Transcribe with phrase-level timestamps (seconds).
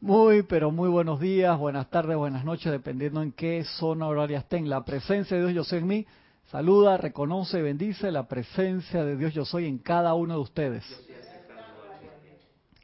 [0.00, 4.70] Muy, pero muy buenos días, buenas tardes, buenas noches, dependiendo en qué zona horaria estén.
[4.70, 6.06] La presencia de Dios Yo Soy en mí
[6.52, 10.84] saluda, reconoce, bendice la presencia de Dios Yo Soy en cada uno de ustedes.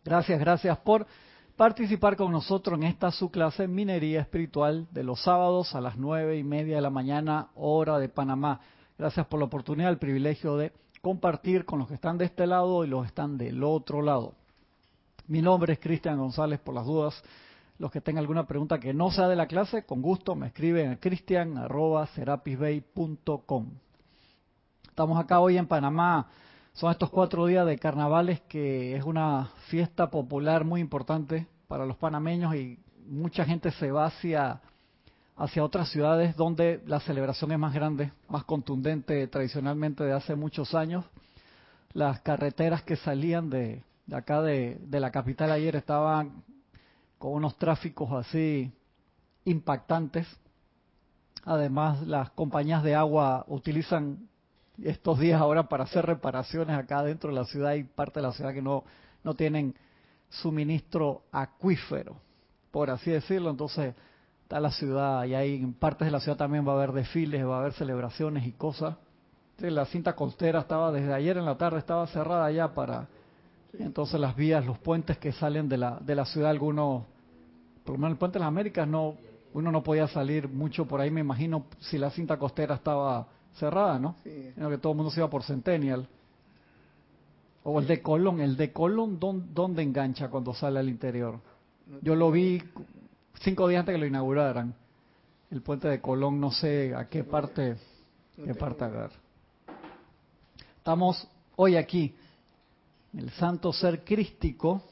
[0.05, 1.07] Gracias, gracias por
[1.55, 6.37] participar con nosotros en esta su clase Minería Espiritual de los sábados a las nueve
[6.37, 8.61] y media de la mañana, hora de Panamá.
[8.99, 12.85] Gracias por la oportunidad, el privilegio de compartir con los que están de este lado
[12.85, 14.35] y los que están del otro lado.
[15.27, 17.25] Mi nombre es Cristian González, por las dudas.
[17.79, 20.91] Los que tengan alguna pregunta que no sea de la clase, con gusto me escriben
[20.91, 23.71] a cristian.serapisbay.com.
[24.87, 26.29] Estamos acá hoy en Panamá.
[26.75, 31.97] Son estos cuatro días de carnavales que es una fiesta popular muy importante para los
[31.97, 32.79] panameños y
[33.09, 34.61] mucha gente se va hacia,
[35.37, 40.75] hacia otras ciudades donde la celebración es más grande, más contundente tradicionalmente de hace muchos
[40.75, 41.07] años.
[41.95, 46.43] Las carreteras que salían de, de acá de, la capital ayer estaban
[47.19, 48.73] con unos tráficos así
[49.45, 50.27] impactantes.
[51.45, 54.29] Además, las compañías de agua utilizan
[54.83, 58.33] estos días ahora para hacer reparaciones acá dentro de la ciudad y parte de la
[58.33, 58.85] ciudad que no,
[59.23, 59.75] no tienen
[60.29, 62.17] suministro acuífero,
[62.71, 63.51] por así decirlo.
[63.51, 63.95] Entonces,
[64.43, 67.47] está la ciudad y ahí en partes de la ciudad también va a haber desfiles,
[67.47, 68.97] va a haber celebraciones y cosas.
[69.59, 73.09] la cinta costera estaba desde ayer en la tarde, estaba cerrada ya para
[73.79, 77.05] entonces las vías, los puentes que salen de la, de la ciudad, algunos,
[77.85, 79.17] por lo menos el puente de las Américas, no,
[79.55, 83.99] uno no podía salir mucho por ahí, me imagino, si la cinta costera estaba cerrada,
[83.99, 84.17] ¿no?
[84.25, 84.53] Sí.
[84.57, 86.09] que todo el mundo se iba por Centennial.
[87.63, 91.41] O el de Colón, el de Colón, ¿dónde, engancha cuando sale al interior?
[92.03, 92.63] Yo lo vi
[93.41, 94.75] cinco días antes que lo inauguraran.
[95.51, 97.77] El puente de Colón, no sé a qué parte,
[98.37, 99.13] qué parte agarrar.
[100.79, 102.15] Estamos hoy aquí
[103.17, 104.83] el santo ser crístico,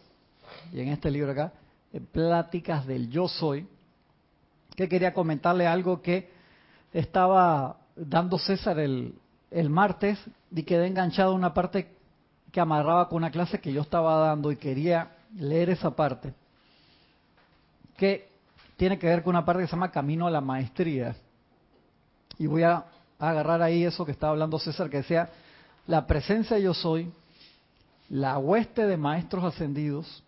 [0.73, 1.53] y en este libro acá,
[1.93, 3.67] en Pláticas del Yo Soy,
[4.77, 6.31] que quería comentarle algo que
[6.93, 9.15] estaba dando César el,
[9.51, 10.19] el martes
[10.51, 11.89] y quedé enganchado a una parte
[12.51, 16.35] que amarraba con una clase que yo estaba dando y quería leer esa parte,
[17.97, 18.29] que
[18.77, 21.17] tiene que ver con una parte que se llama Camino a la Maestría.
[22.39, 22.85] Y voy a
[23.19, 25.31] agarrar ahí eso que estaba hablando César, que decía,
[25.87, 27.13] la presencia yo soy
[28.13, 30.23] la hueste de maestros ascendidos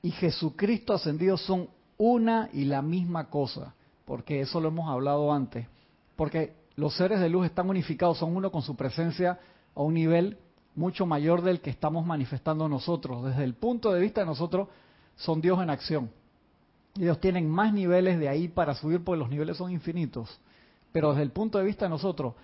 [0.00, 5.66] y Jesucristo ascendido son una y la misma cosa, porque eso lo hemos hablado antes,
[6.14, 9.40] porque los seres de luz están unificados, son uno con su presencia
[9.74, 10.38] a un nivel
[10.76, 13.24] mucho mayor del que estamos manifestando nosotros.
[13.24, 14.68] Desde el punto de vista de nosotros,
[15.16, 16.10] son Dios en acción.
[16.96, 20.38] Ellos tienen más niveles de ahí para subir, porque los niveles son infinitos.
[20.92, 22.34] Pero desde el punto de vista de nosotros,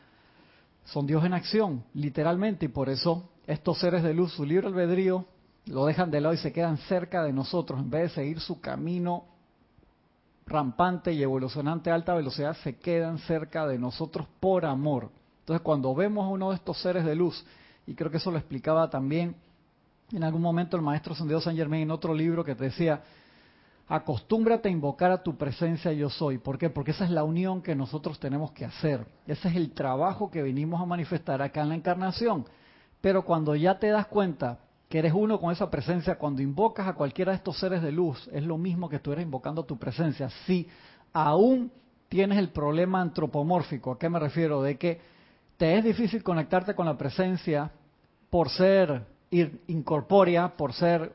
[0.84, 5.26] son Dios en acción, literalmente, y por eso estos seres de luz, su libre albedrío,
[5.66, 7.80] lo dejan de lado y se quedan cerca de nosotros.
[7.80, 9.24] En vez de seguir su camino
[10.46, 15.10] rampante y evolucionante a alta velocidad, se quedan cerca de nosotros por amor.
[15.40, 17.44] Entonces, cuando vemos a uno de estos seres de luz,
[17.86, 19.34] y creo que eso lo explicaba también
[20.12, 23.02] en algún momento el maestro Santiago San Germain en otro libro que te decía,
[23.88, 26.38] acostúmbrate a invocar a tu presencia yo soy.
[26.38, 26.70] ¿Por qué?
[26.70, 29.06] Porque esa es la unión que nosotros tenemos que hacer.
[29.26, 32.46] Ese es el trabajo que venimos a manifestar acá en la encarnación.
[33.00, 36.94] Pero cuando ya te das cuenta que eres uno con esa presencia, cuando invocas a
[36.94, 40.28] cualquiera de estos seres de luz, es lo mismo que tú eres invocando tu presencia.
[40.46, 40.68] Si
[41.12, 41.72] aún
[42.08, 44.62] tienes el problema antropomórfico, ¿a qué me refiero?
[44.62, 45.00] De que
[45.56, 47.70] te es difícil conectarte con la presencia
[48.30, 49.06] por ser
[49.66, 51.12] incorpórea, por ser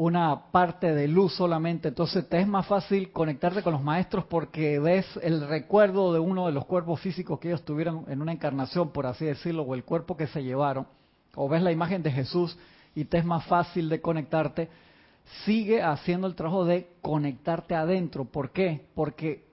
[0.00, 4.78] una parte de luz solamente, entonces te es más fácil conectarte con los maestros porque
[4.78, 8.92] ves el recuerdo de uno de los cuerpos físicos que ellos tuvieron en una encarnación,
[8.92, 10.86] por así decirlo, o el cuerpo que se llevaron,
[11.34, 12.56] o ves la imagen de Jesús
[12.94, 14.70] y te es más fácil de conectarte,
[15.44, 18.24] sigue haciendo el trabajo de conectarte adentro.
[18.24, 18.86] ¿Por qué?
[18.94, 19.44] Porque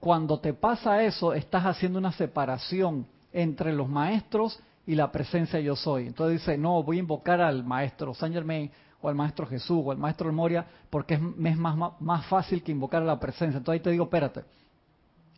[0.00, 5.76] cuando te pasa eso, estás haciendo una separación entre los maestros y la presencia yo
[5.76, 6.06] soy.
[6.06, 8.70] Entonces dice, no, voy a invocar al maestro Saint Germain
[9.00, 11.20] o al Maestro Jesús o al Maestro Moria, porque es,
[11.56, 13.58] más, más, fácil que invocar a la presencia.
[13.58, 14.44] Entonces ahí te digo, espérate,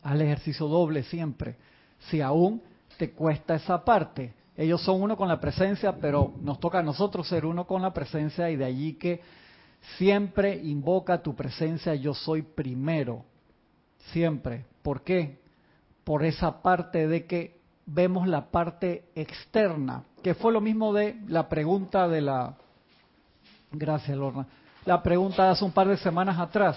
[0.02, 1.56] haz el ejercicio doble siempre.
[2.10, 2.62] Si aún
[2.96, 7.28] te cuesta esa parte, ellos son uno con la presencia, pero nos toca a nosotros
[7.28, 9.20] ser uno con la presencia y de allí que
[9.96, 13.24] siempre invoca tu presencia, yo soy primero.
[14.12, 14.64] Siempre.
[14.82, 15.38] ¿Por qué?
[16.04, 21.48] Por esa parte de que vemos la parte externa, que fue lo mismo de la
[21.48, 22.56] pregunta de la
[23.72, 24.46] Gracias, Lorna.
[24.84, 26.76] La pregunta hace un par de semanas atrás.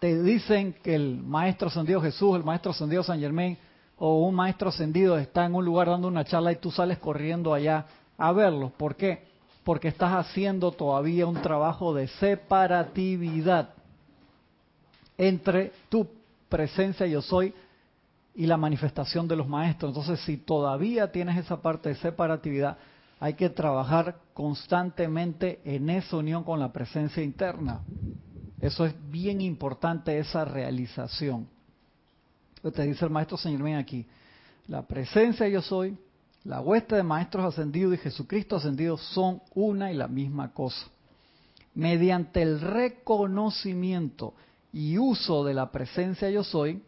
[0.00, 3.56] Te dicen que el maestro ascendido Jesús, el maestro ascendido San Germain
[3.96, 7.52] o un maestro ascendido está en un lugar dando una charla y tú sales corriendo
[7.52, 7.86] allá
[8.16, 8.70] a verlo.
[8.76, 9.28] ¿Por qué?
[9.68, 13.68] porque estás haciendo todavía un trabajo de separatividad
[15.18, 16.08] entre tu
[16.48, 17.52] presencia yo soy
[18.34, 19.90] y la manifestación de los maestros.
[19.90, 22.78] Entonces, si todavía tienes esa parte de separatividad,
[23.20, 27.80] hay que trabajar constantemente en esa unión con la presencia interna.
[28.60, 31.48] Eso es bien importante, esa realización.
[32.74, 34.06] Te dice el maestro Señor ven aquí,
[34.66, 35.96] la presencia yo soy,
[36.44, 40.86] la hueste de maestros ascendidos y Jesucristo ascendido son una y la misma cosa.
[41.74, 44.34] Mediante el reconocimiento
[44.72, 46.82] y uso de la presencia yo soy,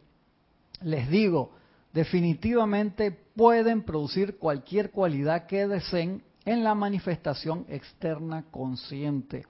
[0.83, 1.53] les digo,
[1.93, 9.45] definitivamente pueden producir cualquier cualidad que deseen en la manifestación externa consciente.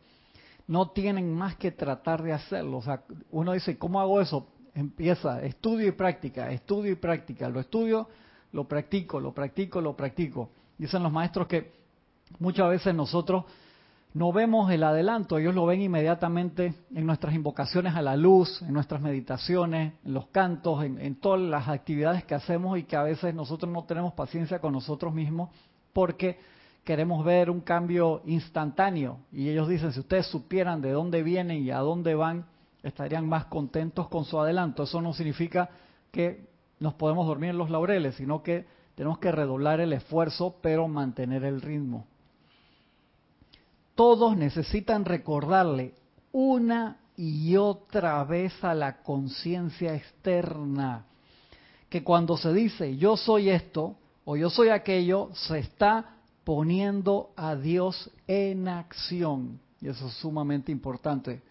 [0.66, 2.78] No tienen más que tratar de hacerlo.
[2.78, 4.46] O sea, uno dice, ¿cómo hago eso?
[4.75, 7.48] Empieza, estudio y práctica, estudio y práctica.
[7.48, 8.08] Lo estudio,
[8.52, 10.50] lo practico, lo practico, lo practico.
[10.78, 11.72] Dicen los maestros que
[12.38, 13.44] muchas veces nosotros
[14.12, 18.72] no vemos el adelanto, ellos lo ven inmediatamente en nuestras invocaciones a la luz, en
[18.72, 23.34] nuestras meditaciones, en los cantos, en, todas las actividades que hacemos y que a veces
[23.34, 25.50] nosotros no tenemos paciencia con nosotros mismos
[25.92, 26.40] porque
[26.82, 29.18] queremos ver un cambio instantáneo.
[29.30, 32.46] Y ellos dicen, si ustedes supieran de dónde vienen y a dónde van,
[32.82, 34.82] estarían más contentos con su adelanto.
[34.82, 35.70] Eso no significa
[36.10, 36.48] que
[36.80, 38.66] nos podemos dormir en los laureles, sino que
[38.96, 42.06] tenemos que redoblar el esfuerzo, pero mantener el ritmo
[44.00, 45.93] todos necesitan recordarle
[46.32, 51.05] una y otra vez a la conciencia externa
[51.91, 57.56] que cuando se dice yo soy esto o yo soy aquello, se está poniendo a
[57.56, 59.61] Dios en acción.
[59.82, 61.43] Y eso es sumamente importante.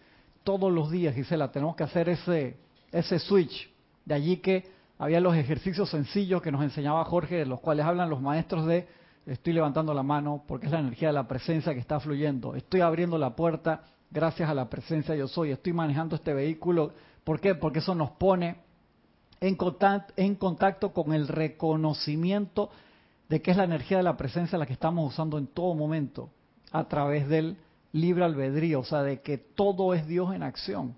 [0.42, 2.56] Todos los días, Gisela, tenemos que hacer ese,
[2.90, 3.70] ese switch.
[4.04, 4.68] De allí que
[4.98, 8.88] había los ejercicios sencillos que nos enseñaba Jorge, de los cuales hablan los maestros de
[9.26, 12.54] estoy levantando la mano porque es la energía de la presencia que está fluyendo.
[12.54, 15.50] Estoy abriendo la puerta gracias a la presencia yo soy.
[15.50, 16.92] Estoy manejando este vehículo.
[17.24, 17.54] ¿Por qué?
[17.54, 18.56] Porque eso nos pone
[19.40, 22.70] en contacto, en contacto con el reconocimiento
[23.28, 26.30] de que es la energía de la presencia la que estamos usando en todo momento
[26.72, 27.56] a través del
[27.92, 30.96] libre albedrío, o sea, de que todo es Dios en acción.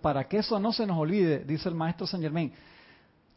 [0.00, 2.52] Para que eso no se nos olvide, dice el maestro Saint Germain,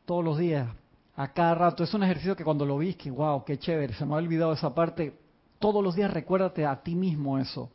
[0.05, 0.69] todos los días
[1.17, 1.83] a cada rato.
[1.83, 4.53] Es un ejercicio que cuando lo vi, que wow, qué chévere, se me ha olvidado
[4.53, 5.13] esa parte.
[5.59, 7.69] Todos los días recuérdate a ti mismo eso.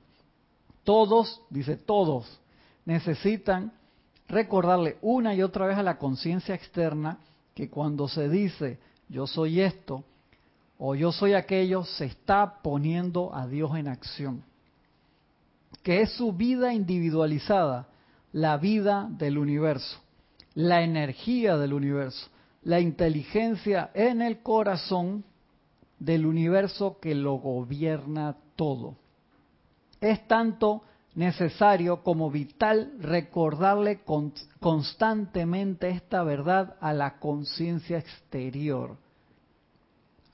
[0.84, 2.40] Todos, dice todos,
[2.86, 3.72] necesitan
[4.28, 7.18] recordarle una y otra vez a la conciencia externa
[7.54, 8.78] que cuando se dice
[9.08, 10.04] yo soy esto
[10.78, 14.42] o yo soy aquello, se está poniendo a Dios en acción.
[15.82, 17.88] Que es su vida individualizada,
[18.32, 19.98] la vida del universo,
[20.54, 22.31] la energía del universo
[22.64, 25.24] la inteligencia en el corazón
[25.98, 28.96] del universo que lo gobierna todo.
[30.00, 30.82] Es tanto
[31.14, 34.00] necesario como vital recordarle
[34.60, 38.96] constantemente esta verdad a la conciencia exterior,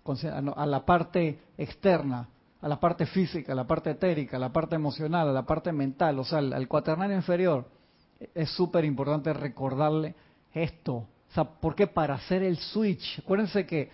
[0.04, 2.28] a la parte externa,
[2.60, 5.72] a la parte física, a la parte etérica, a la parte emocional, a la parte
[5.72, 7.66] mental, o sea, al, cuaternario inferior.
[8.34, 10.14] Es súper importante recordarle
[10.52, 11.86] esto o sea, ¿por qué?
[11.86, 13.18] Para hacer el switch.
[13.18, 13.90] Acuérdense que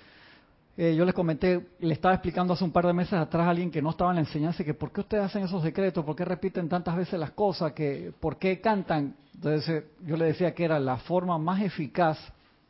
[0.76, 3.70] eh, yo les comenté, le estaba explicando hace un par de meses atrás a alguien
[3.70, 6.24] que no estaba en la enseñanza, que por qué ustedes hacen esos decretos, por qué
[6.24, 9.14] repiten tantas veces las cosas, que por qué cantan.
[9.34, 12.18] Entonces eh, yo le decía que era la forma más eficaz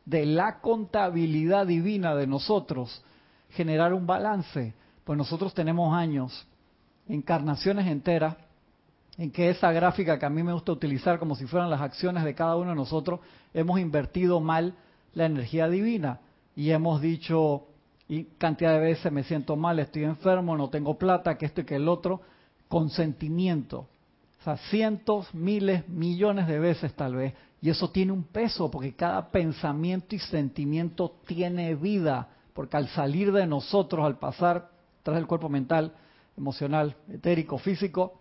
[0.05, 3.03] de la contabilidad divina de nosotros,
[3.51, 4.73] generar un balance.
[5.03, 6.47] Pues nosotros tenemos años,
[7.07, 8.35] encarnaciones enteras,
[9.17, 12.23] en que esa gráfica que a mí me gusta utilizar como si fueran las acciones
[12.23, 13.21] de cada uno de nosotros,
[13.53, 14.75] hemos invertido mal
[15.13, 16.19] la energía divina
[16.55, 17.67] y hemos dicho
[18.07, 21.65] y cantidad de veces me siento mal, estoy enfermo, no tengo plata, que esto y
[21.65, 22.21] que el otro,
[22.67, 23.87] con sentimiento.
[24.41, 27.33] O sea, cientos, miles, millones de veces tal vez.
[27.61, 33.31] Y eso tiene un peso, porque cada pensamiento y sentimiento tiene vida, porque al salir
[33.31, 34.69] de nosotros, al pasar
[35.01, 35.93] tras el cuerpo mental,
[36.37, 38.19] emocional, etérico, físico,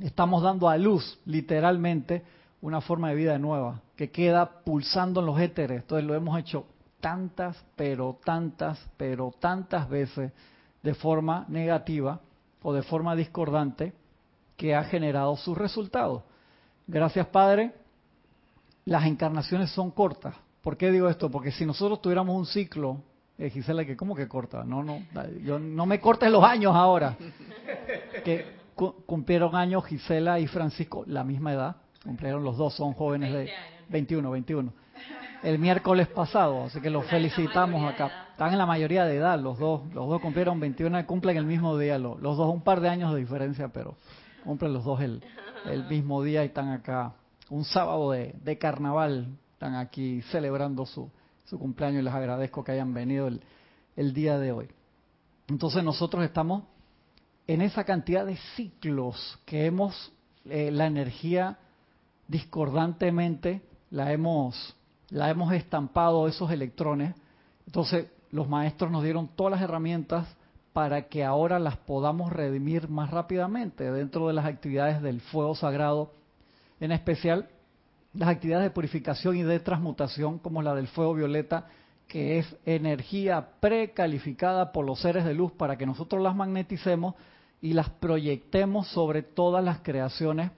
[0.00, 2.22] estamos dando a luz, literalmente,
[2.60, 5.82] una forma de vida nueva que queda pulsando en los éteres.
[5.82, 6.66] Entonces lo hemos hecho
[7.00, 10.32] tantas, pero tantas, pero tantas veces
[10.82, 12.20] de forma negativa
[12.62, 13.92] o de forma discordante
[14.56, 16.22] que ha generado sus resultados.
[16.86, 17.72] Gracias, Padre.
[18.84, 20.34] Las encarnaciones son cortas.
[20.62, 21.30] ¿Por qué digo esto?
[21.30, 23.00] Porque si nosotros tuviéramos un ciclo,
[23.38, 24.64] eh, Gisela, que ¿cómo que corta?
[24.64, 25.00] No, no,
[25.42, 27.16] yo, no me cortes los años ahora.
[28.24, 28.44] Que
[28.76, 33.50] cumplieron años Gisela y Francisco, la misma edad, cumplieron los dos, son jóvenes de
[33.88, 34.72] 21, 21.
[35.42, 38.28] el miércoles pasado, así que los felicitamos acá.
[38.32, 41.46] Están en la mayoría de edad, los dos, los dos cumplieron 21 y cumplen el
[41.46, 43.96] mismo día, los, dos, un par de años de diferencia, pero
[44.44, 45.22] cumplen los dos el,
[45.64, 47.14] el mismo día y están acá.
[47.48, 51.10] Un sábado de, de carnaval, están aquí celebrando su,
[51.44, 53.40] su cumpleaños y les agradezco que hayan venido el,
[53.96, 54.68] el día de hoy.
[55.48, 56.64] Entonces nosotros estamos
[57.46, 60.12] en esa cantidad de ciclos que hemos,
[60.44, 61.58] eh, la energía
[62.28, 64.76] discordantemente la hemos,
[65.10, 67.14] la hemos estampado esos electrones.
[67.66, 70.26] Entonces los maestros nos dieron todas las herramientas
[70.72, 76.12] para que ahora las podamos redimir más rápidamente dentro de las actividades del fuego sagrado,
[76.80, 77.48] en especial
[78.12, 81.66] las actividades de purificación y de transmutación como la del fuego violeta,
[82.08, 87.14] que es energía precalificada por los seres de luz para que nosotros las magneticemos
[87.60, 90.50] y las proyectemos sobre todas las creaciones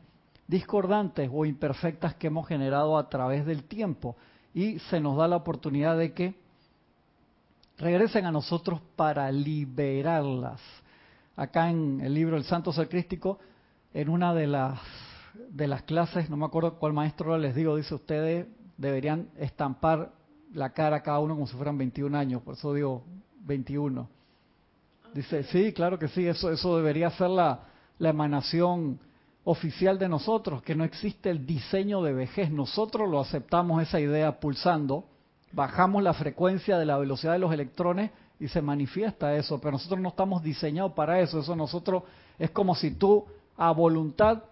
[0.46, 4.16] discordantes o imperfectas que hemos generado a través del tiempo.
[4.54, 6.34] Y se nos da la oportunidad de que
[7.76, 10.60] regresen a nosotros para liberarlas.
[11.36, 13.38] Acá en el libro El Santo Ser Crístico,
[13.94, 14.80] en una de las,
[15.50, 20.12] de las clases, no me acuerdo cuál maestro les digo, dice ustedes deberían estampar
[20.52, 23.04] la cara cada uno como si fueran 21 años, por eso digo
[23.40, 24.08] 21.
[25.14, 27.60] Dice, sí, claro que sí, eso, eso debería ser la,
[27.98, 29.00] la emanación
[29.44, 32.50] oficial de nosotros, que no existe el diseño de vejez.
[32.50, 35.06] Nosotros lo aceptamos esa idea pulsando,
[35.52, 40.00] bajamos la frecuencia de la velocidad de los electrones y se manifiesta eso, pero nosotros
[40.00, 41.40] no estamos diseñados para eso.
[41.40, 42.02] Eso nosotros
[42.38, 43.24] es como si tú
[43.56, 44.42] a voluntad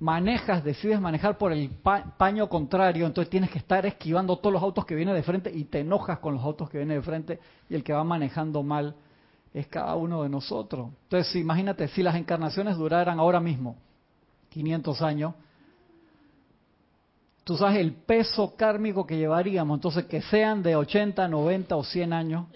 [0.00, 1.70] manejas, decides manejar por el
[2.18, 5.62] paño contrario, entonces tienes que estar esquivando todos los autos que vienen de frente y
[5.64, 7.38] te enojas con los autos que vienen de frente
[7.70, 8.96] y el que va manejando mal
[9.54, 10.90] es cada uno de nosotros.
[11.04, 13.76] Entonces, imagínate, si las encarnaciones duraran ahora mismo
[14.50, 15.34] 500 años,
[17.44, 22.12] tú sabes el peso kármico que llevaríamos, entonces que sean de 80, 90 o 100
[22.12, 22.46] años.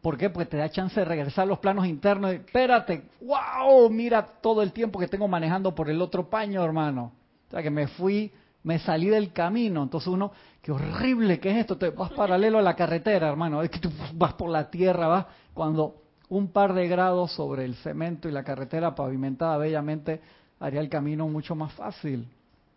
[0.00, 0.30] ¿Por qué?
[0.30, 2.32] Porque te da chance de regresar a los planos internos.
[2.32, 7.12] Y, Espérate, wow, mira todo el tiempo que tengo manejando por el otro paño, hermano.
[7.48, 8.32] O sea, que me fui,
[8.64, 9.82] me salí del camino.
[9.82, 11.76] Entonces uno, qué horrible que es esto.
[11.76, 13.62] Te vas paralelo a la carretera, hermano.
[13.62, 17.76] Es que tú vas por la tierra, vas cuando un par de grados sobre el
[17.76, 20.20] cemento y la carretera pavimentada bellamente
[20.58, 22.26] haría el camino mucho más fácil.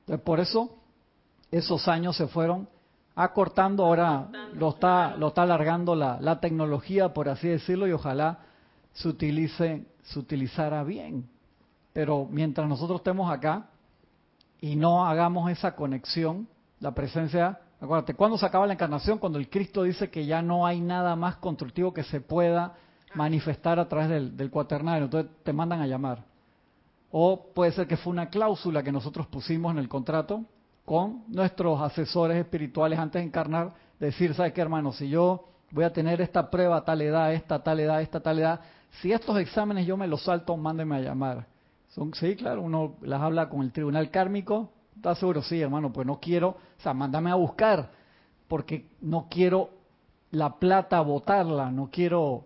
[0.02, 0.78] Entonces, por eso
[1.50, 2.68] esos años se fueron
[3.16, 8.40] acortando, ahora lo está, lo está alargando la, la tecnología, por así decirlo, y ojalá
[8.92, 11.28] se utilice, se utilizara bien.
[11.94, 13.70] Pero mientras nosotros estemos acá
[14.62, 16.48] y no hagamos esa conexión,
[16.80, 19.18] la presencia, acuérdate, ¿cuándo se acaba la encarnación?
[19.18, 22.74] Cuando el Cristo dice que ya no hay nada más constructivo que se pueda
[23.14, 26.24] manifestar a través del, cuaternario, entonces te mandan a llamar.
[27.12, 30.44] O puede ser que fue una cláusula que nosotros pusimos en el contrato
[30.86, 34.92] con nuestros asesores espirituales antes de encarnar, decir, ¿sabes qué hermano?
[34.92, 38.62] Si yo voy a tener esta prueba tal edad, esta tal edad, esta tal edad,
[39.02, 41.46] si estos exámenes yo me los salto, mándenme a llamar.
[41.98, 45.42] Son, sí, claro, uno las habla con el tribunal kármico, ¿está seguro?
[45.42, 47.92] Sí, hermano, pues no quiero, o sea, mándame a buscar,
[48.48, 49.72] porque no quiero
[50.32, 52.46] la plata botarla, no quiero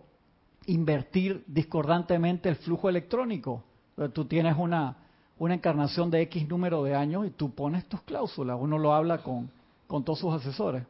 [0.66, 3.64] invertir discordantemente el flujo electrónico
[4.10, 4.96] tú tienes una,
[5.38, 8.56] una encarnación de X número de años y tú pones tus cláusulas.
[8.60, 9.50] Uno lo habla con,
[9.86, 10.84] con todos sus asesores.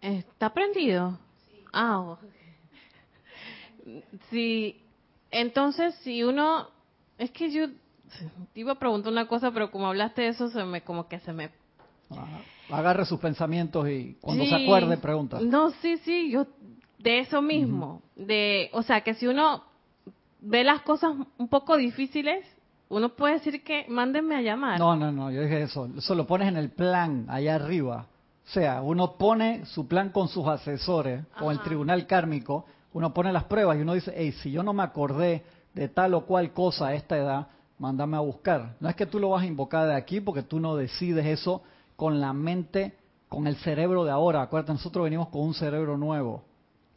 [0.00, 1.18] ¿Está prendido?
[1.48, 1.64] Sí.
[1.72, 2.16] Ah,
[4.30, 4.80] sí.
[5.30, 6.68] Entonces, si uno...
[7.20, 7.68] Es que yo
[8.54, 11.18] te iba a preguntar una cosa, pero como hablaste de eso, se me como que
[11.20, 11.50] se me...
[12.70, 15.38] Agarre sus pensamientos y cuando se acuerde pregunta.
[15.38, 16.46] No, sí, sí, yo
[16.98, 18.00] de eso mismo.
[18.16, 19.62] De, o sea, que si uno
[20.40, 22.42] ve las cosas un poco difíciles,
[22.88, 24.78] uno puede decir que mándenme a llamar.
[24.78, 25.90] No, no, no, yo dije eso.
[25.94, 28.06] Eso lo pones en el plan, allá arriba.
[28.46, 33.30] O sea, uno pone su plan con sus asesores, con el tribunal kármico, uno pone
[33.30, 36.52] las pruebas y uno dice, hey, si yo no me acordé de tal o cual
[36.52, 37.48] cosa a esta edad,
[37.78, 38.76] mándame a buscar.
[38.80, 41.62] No es que tú lo vas a invocar de aquí porque tú no decides eso
[41.96, 42.94] con la mente,
[43.28, 44.42] con el cerebro de ahora.
[44.42, 46.44] Acuérdate, nosotros venimos con un cerebro nuevo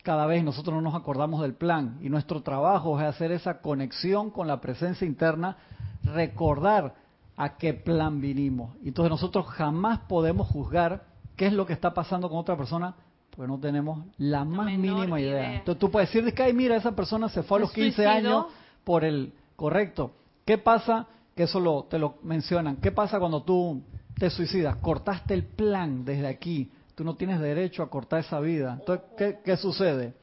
[0.03, 4.29] cada vez nosotros no nos acordamos del plan y nuestro trabajo es hacer esa conexión
[4.29, 5.57] con la presencia interna,
[6.03, 6.93] recordar
[7.37, 8.75] a qué plan vinimos.
[8.83, 11.05] Entonces nosotros jamás podemos juzgar
[11.37, 12.93] qué es lo que está pasando con otra persona
[13.33, 15.55] porque no tenemos la más mínima idea.
[15.55, 18.45] Entonces tú puedes decir, que, mira, esa persona se fue a los 15 años
[18.83, 20.13] por el correcto.
[20.45, 21.07] ¿Qué pasa?
[21.35, 22.77] Que eso lo, te lo mencionan.
[22.77, 23.81] ¿Qué pasa cuando tú
[24.17, 24.77] te suicidas?
[24.77, 28.77] Cortaste el plan desde aquí Tú no tienes derecho a cortar esa vida.
[28.79, 30.13] Entonces, ¿qué, sucede?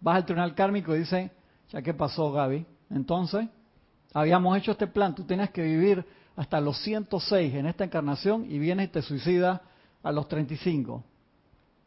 [0.00, 1.30] Vas al tribunal kármico y dice,
[1.70, 2.66] ya qué pasó Gaby.
[2.90, 3.48] Entonces,
[4.12, 6.04] habíamos hecho este plan, tú tenías que vivir
[6.36, 9.60] hasta los 106 en esta encarnación y vienes y te suicidas
[10.02, 11.02] a los 35.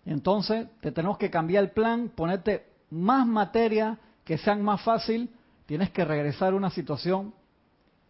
[0.06, 5.30] Entonces, te tenemos que cambiar el plan, ponerte más materia que sean más fácil,
[5.66, 7.34] tienes que regresar a una situación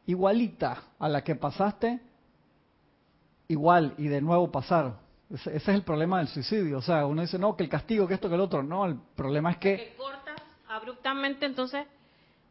[0.06, 2.00] igualita a la que pasaste,
[3.48, 4.98] igual y de nuevo pasar.
[5.30, 6.78] Ese, es el problema del suicidio.
[6.78, 8.62] O sea, uno dice, no, que el castigo, que esto, que el otro.
[8.62, 9.76] No, el problema es que...
[9.78, 10.36] que cortas
[10.68, 11.86] abruptamente, entonces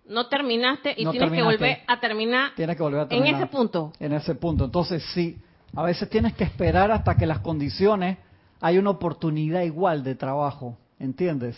[0.06, 2.52] no terminaste y tienes que volver a terminar.
[2.56, 3.34] Tienes que volver a terminar.
[3.34, 3.92] En ese punto.
[3.98, 4.64] En ese punto.
[4.64, 5.38] Entonces, sí,
[5.74, 8.18] a veces tienes que esperar hasta que las condiciones,
[8.60, 11.56] hay una oportunidad igual de trabajo, ¿entiendes?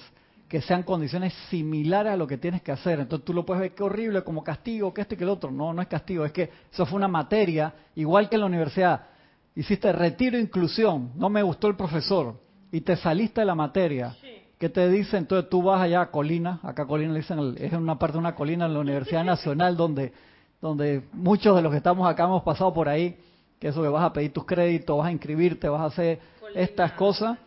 [0.49, 3.01] Que sean condiciones similares a lo que tienes que hacer.
[3.01, 5.51] Entonces tú lo puedes ver que horrible, como castigo, que este y que el otro.
[5.51, 9.07] No, no es castigo, es que eso fue una materia, igual que en la universidad.
[9.55, 12.39] Hiciste retiro e inclusión, no me gustó el profesor
[12.71, 14.15] y te saliste de la materia.
[14.59, 15.17] ¿Qué te dice?
[15.17, 18.35] Entonces tú vas allá a Colina, acá Colina le dicen, es una parte de una
[18.35, 20.13] colina en la Universidad Nacional donde,
[20.61, 23.17] donde muchos de los que estamos acá hemos pasado por ahí
[23.59, 26.21] que eso que vas a pedir tus créditos, vas a inscribirte, vas a hacer
[26.55, 27.39] estas cosas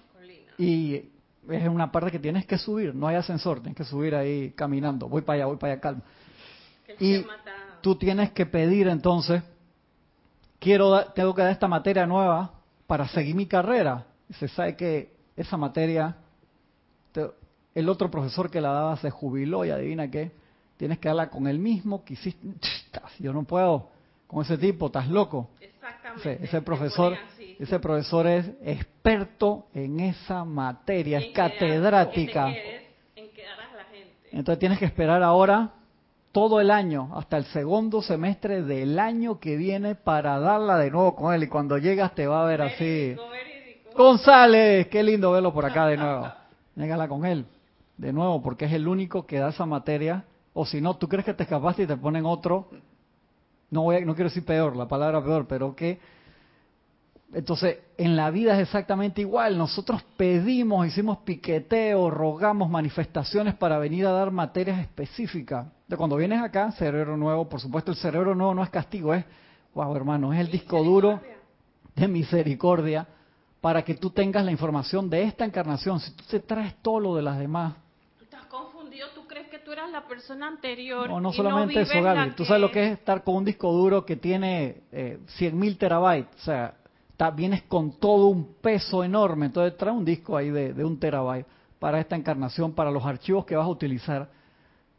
[0.57, 1.03] y
[1.50, 5.08] es una parte que tienes que subir, no hay ascensor, tienes que subir ahí caminando,
[5.08, 6.01] voy para allá, voy para allá, calma.
[7.00, 7.25] Y
[7.81, 9.43] tú tienes que pedir entonces,
[10.60, 12.53] quiero, tengo que dar esta materia nueva
[12.88, 14.05] para seguir mi carrera.
[14.38, 16.17] se sabe que esa materia,
[17.74, 20.31] el otro profesor que la daba se jubiló y adivina qué,
[20.77, 22.48] tienes que darla con el mismo que hiciste.
[23.19, 23.89] Yo no puedo
[24.27, 25.50] con ese tipo, estás loco.
[26.24, 27.17] Ese, profesor,
[27.59, 32.51] ese profesor es experto en esa materia, es catedrática.
[34.31, 35.71] Entonces tienes que esperar ahora
[36.31, 41.15] todo el año, hasta el segundo semestre del año que viene para darla de nuevo
[41.15, 41.43] con él.
[41.43, 43.15] Y cuando llegas te va a ver así.
[43.95, 46.31] González, qué lindo verlo por acá de nuevo.
[46.75, 47.45] Llegala con él,
[47.97, 50.23] de nuevo, porque es el único que da esa materia.
[50.53, 52.69] O si no, tú crees que te escapaste y te ponen otro
[53.71, 55.99] no, voy no quiero decir peor, la palabra peor, pero que
[57.33, 59.57] entonces, en la vida es exactamente igual.
[59.57, 65.67] Nosotros pedimos, hicimos piqueteo, rogamos manifestaciones para venir a dar materias específicas.
[65.88, 69.25] De cuando vienes acá, cerebro nuevo, por supuesto, el cerebro nuevo no es castigo, es,
[69.75, 71.21] wow, hermano, es el disco duro
[71.95, 73.07] de misericordia
[73.62, 75.99] para que tú tengas la información de esta encarnación.
[75.99, 77.75] Si tú te traes todo lo de las demás,
[79.69, 81.08] tú eras la persona anterior.
[81.08, 82.32] No, no solamente eso, Gaby.
[82.32, 86.36] Tú sabes lo que es estar con un disco duro que tiene eh, 100.000 terabytes.
[86.41, 86.73] O sea,
[87.36, 89.47] vienes con todo un peso enorme.
[89.47, 91.45] Entonces trae un disco ahí de, de un terabyte
[91.77, 94.29] para esta encarnación, para los archivos que vas a utilizar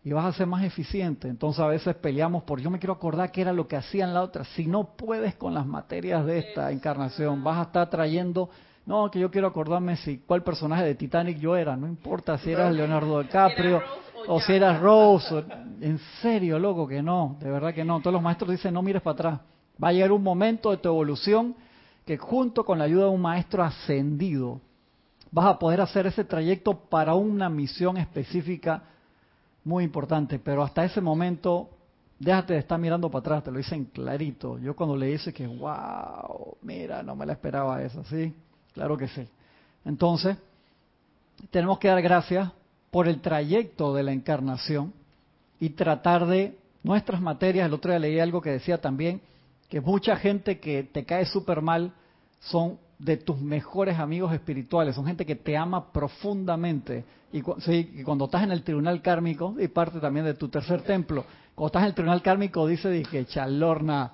[0.04, 1.28] y vas a ser más eficiente.
[1.28, 4.22] Entonces a veces peleamos por yo me quiero acordar qué era lo que hacían la
[4.22, 4.44] otra.
[4.44, 8.50] Si no puedes con las materias de esta encarnación, vas a estar trayendo,
[8.86, 12.50] no, que yo quiero acordarme si cuál personaje de Titanic yo era, no importa si
[12.50, 13.82] eras Leonardo DiCaprio,
[14.26, 15.44] o si eras Rose.
[15.80, 18.00] En serio, loco, que no, de verdad que no.
[18.00, 19.40] Todos los maestros dicen, no mires para atrás.
[19.82, 21.54] Va a llegar un momento de tu evolución
[22.10, 24.60] que junto con la ayuda de un maestro ascendido,
[25.30, 28.82] vas a poder hacer ese trayecto para una misión específica
[29.62, 30.40] muy importante.
[30.40, 31.70] Pero hasta ese momento,
[32.18, 34.58] déjate de estar mirando para atrás, te lo dicen clarito.
[34.58, 38.34] Yo cuando le hice que, wow, mira, no me la esperaba esa, ¿sí?
[38.74, 39.28] Claro que sí.
[39.84, 40.36] Entonces,
[41.52, 42.50] tenemos que dar gracias
[42.90, 44.92] por el trayecto de la encarnación
[45.60, 47.68] y tratar de nuestras materias.
[47.68, 49.20] El otro día leí algo que decía también
[49.70, 51.92] que mucha gente que te cae súper mal
[52.40, 57.04] son de tus mejores amigos espirituales, son gente que te ama profundamente.
[57.32, 57.40] Y,
[58.02, 61.82] cuando estás en el tribunal kármico, y parte también de tu tercer templo, cuando estás
[61.82, 64.12] en el tribunal kármico dice que Chalorna,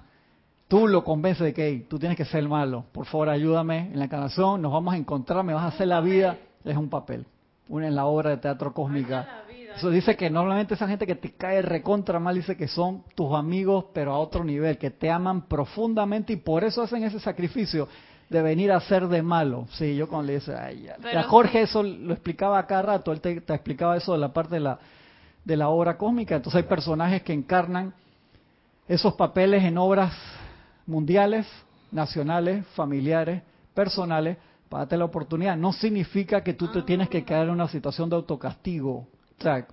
[0.68, 3.98] tú lo convences de que tú tienes que ser el malo, por favor ayúdame en
[3.98, 7.26] la encarnación, nos vamos a encontrar, me vas a hacer la vida, es un papel
[7.68, 9.44] una en la obra de teatro cósmica.
[9.76, 13.34] Eso dice que normalmente esa gente que te cae recontra mal dice que son tus
[13.34, 17.86] amigos, pero a otro nivel, que te aman profundamente y por eso hacen ese sacrificio
[18.30, 19.66] de venir a ser de malo.
[19.72, 21.22] Sí, yo cuando le dice, ay, ya.
[21.24, 24.78] Jorge eso lo explicaba cada rato, él te, explicaba eso de la parte de la,
[25.44, 26.36] de la obra cósmica.
[26.36, 27.92] Entonces hay personajes que encarnan
[28.88, 30.14] esos papeles en obras
[30.86, 31.46] mundiales,
[31.90, 33.42] nacionales, familiares,
[33.74, 35.56] personales, para darte la oportunidad.
[35.56, 39.06] No significa que tú te tienes que quedar en una situación de autocastigo.
[39.38, 39.66] O sea,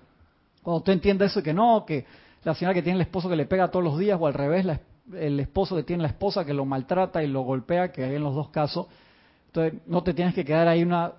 [0.62, 2.06] cuando tú entiendes eso, que no, que
[2.42, 4.66] la señora que tiene el esposo que le pega todos los días, o al revés,
[5.12, 8.22] el esposo que tiene la esposa que lo maltrata y lo golpea, que hay en
[8.22, 8.86] los dos casos,
[9.46, 11.12] entonces no te tienes que quedar ahí una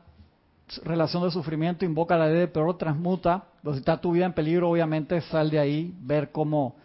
[0.84, 4.34] relación de sufrimiento, invoca la ley de peor, transmuta, pues si está tu vida en
[4.34, 6.76] peligro, obviamente sal de ahí, ver cómo,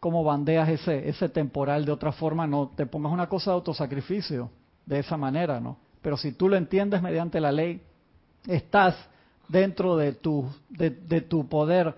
[0.00, 4.50] cómo bandeas ese, ese temporal de otra forma, no te pongas una cosa de autosacrificio
[4.86, 5.76] de esa manera, ¿no?
[6.00, 7.82] Pero si tú lo entiendes mediante la ley,
[8.46, 8.96] estás
[9.48, 11.94] dentro de tu, de, tu poder.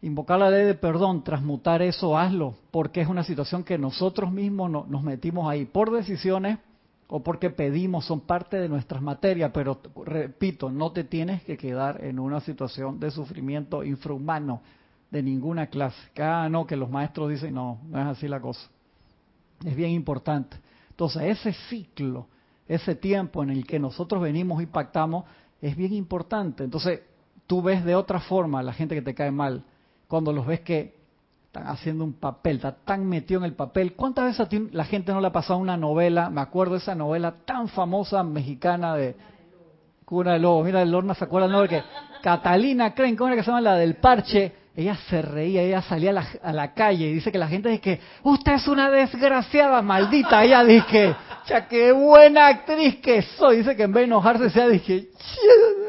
[0.00, 4.70] Invocar la ley de perdón, transmutar eso, hazlo, porque es una situación que nosotros mismos
[4.70, 6.58] nos metimos ahí por decisiones
[7.08, 12.04] o porque pedimos, son parte de nuestras materias, pero repito, no te tienes que quedar
[12.04, 14.60] en una situación de sufrimiento infrahumano
[15.10, 15.96] de ninguna clase.
[16.18, 18.68] Ah, no, que los maestros dicen, no, no es así la cosa.
[19.64, 20.58] Es bien importante.
[20.90, 22.26] Entonces, ese ciclo,
[22.66, 25.24] ese tiempo en el que nosotros venimos y pactamos,
[25.60, 26.64] es bien importante.
[26.64, 27.00] Entonces,
[27.46, 29.64] tú ves de otra forma a la gente que te cae mal,
[30.06, 30.96] cuando los ves que
[31.46, 33.94] están haciendo un papel, está tan metido en el papel.
[33.94, 36.30] ¿Cuántas veces a ti la gente no le ha pasado una novela?
[36.30, 39.16] Me acuerdo de esa novela tan famosa mexicana de
[40.04, 40.62] Cuna de Lobo.
[40.64, 41.66] Mira, el Lorna se acuerda ¿no?
[41.66, 41.82] que
[42.22, 44.52] Catalina Creen, ¿cómo era que se llama la del parche?
[44.78, 48.00] Ella se reía, ella salía a la, calle y dice que la gente dice que
[48.22, 50.44] usted es una desgraciada maldita.
[50.44, 51.16] Ella dice,
[51.48, 53.56] ya qué buena actriz que soy.
[53.56, 55.08] Dice que en vez de enojarse, se dije,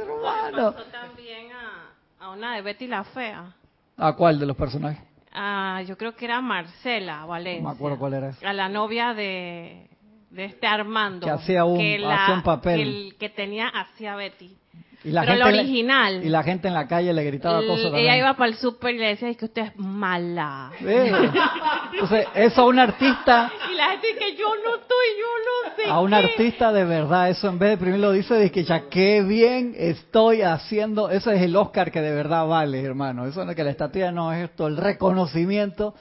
[0.02, 0.74] hermano.
[0.92, 3.54] también a, a una de Betty la Fea.
[3.96, 5.04] ¿A cuál de los personajes?
[5.32, 7.62] Ah, yo creo que era Marcela Valencia.
[7.62, 8.32] No me acuerdo cuál era.
[8.44, 9.88] A la novia de,
[10.32, 11.28] de este Armando.
[11.28, 12.76] Que hacía un, hacía papel.
[12.76, 14.58] Que, el, que tenía hacia Betty.
[15.02, 16.26] Y la Pero gente, original.
[16.26, 18.06] Y la gente en la calle le gritaba cosas también.
[18.06, 20.72] Ella iba para el súper y le decía, es que usted es mala.
[20.82, 23.50] Entonces, eso a un artista...
[23.72, 26.84] Y la gente dice que yo no estoy, yo no sé A un artista de
[26.84, 31.10] verdad, eso en vez de primero lo dice, de que ya qué bien estoy haciendo.
[31.10, 33.26] Eso es el Oscar que de verdad vale, hermano.
[33.26, 35.96] Eso no es que la estatua no es esto, el reconocimiento.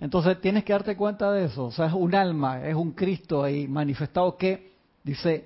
[0.00, 1.66] Entonces, tienes que darte cuenta de eso.
[1.66, 4.72] O sea, es un alma, es un Cristo ahí manifestado que
[5.04, 5.44] dice,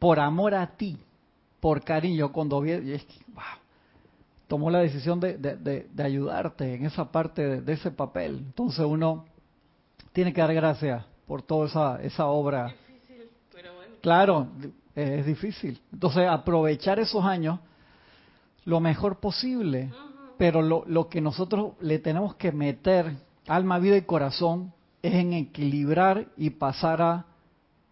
[0.00, 0.98] por amor a ti
[1.60, 3.44] por cariño, cuando vi, y es que, wow,
[4.48, 8.38] tomó la decisión de, de, ayudarte en esa parte de, ese papel.
[8.38, 9.26] Entonces uno
[10.12, 12.68] tiene que dar gracias por toda esa, esa obra.
[12.68, 13.94] Difícil, pero bueno.
[14.00, 14.48] Claro,
[14.94, 15.80] es, difícil.
[15.92, 17.60] Entonces aprovechar esos años
[18.64, 19.90] lo mejor posible.
[20.38, 23.16] Pero lo, lo que nosotros le tenemos que meter,
[23.48, 27.26] alma, vida y corazón, es en equilibrar y pasar a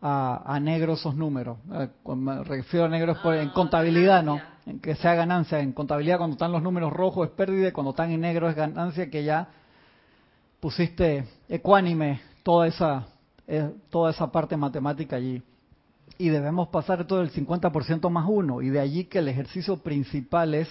[0.01, 1.59] a, negro esos números.
[1.73, 4.41] Eh, me refiero a negros en ah, contabilidad, ¿no?
[4.67, 5.61] En que sea ganancia.
[5.61, 9.11] En contabilidad cuando están los números rojos es pérdida cuando están en negro es ganancia
[9.11, 9.49] que ya
[10.61, 13.07] pusiste ecuánime toda esa,
[13.47, 15.43] eh, toda esa parte matemática allí.
[16.19, 18.63] Y debemos pasar todo el 50% más uno.
[18.63, 20.69] Y de allí que el ejercicio principal es,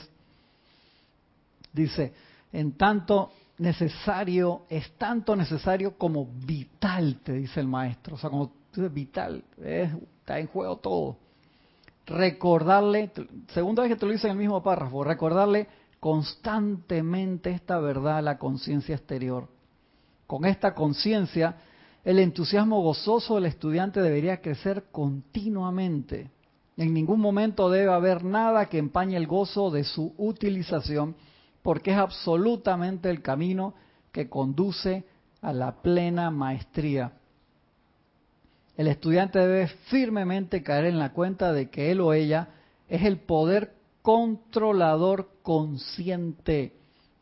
[1.74, 2.14] dice,
[2.52, 8.16] en tanto necesario, es tanto necesario como vital, te dice el maestro.
[8.16, 8.52] O sea, como
[8.84, 11.18] es vital, está en juego todo.
[12.06, 13.12] Recordarle,
[13.54, 15.68] segunda vez que te lo dice en el mismo párrafo, recordarle
[16.00, 19.48] constantemente esta verdad a la conciencia exterior.
[20.28, 21.58] Con esta conciencia,
[22.04, 26.30] el entusiasmo gozoso del estudiante debería crecer continuamente.
[26.78, 31.16] En ningún momento debe haber nada que empañe el gozo de su utilización,
[31.64, 33.74] porque es absolutamente el camino
[34.12, 35.06] que conduce
[35.42, 37.14] a la plena maestría.
[38.78, 42.50] El estudiante debe firmemente caer en la cuenta de que él o ella
[42.90, 46.74] es el poder controlador consciente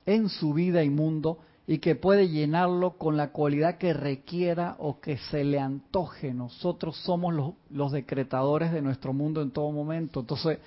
[0.05, 4.99] en su vida y mundo y que puede llenarlo con la cualidad que requiera o
[4.99, 6.33] que se le antoje.
[6.33, 10.21] Nosotros somos los, los decretadores de nuestro mundo en todo momento.
[10.21, 10.59] Entonces,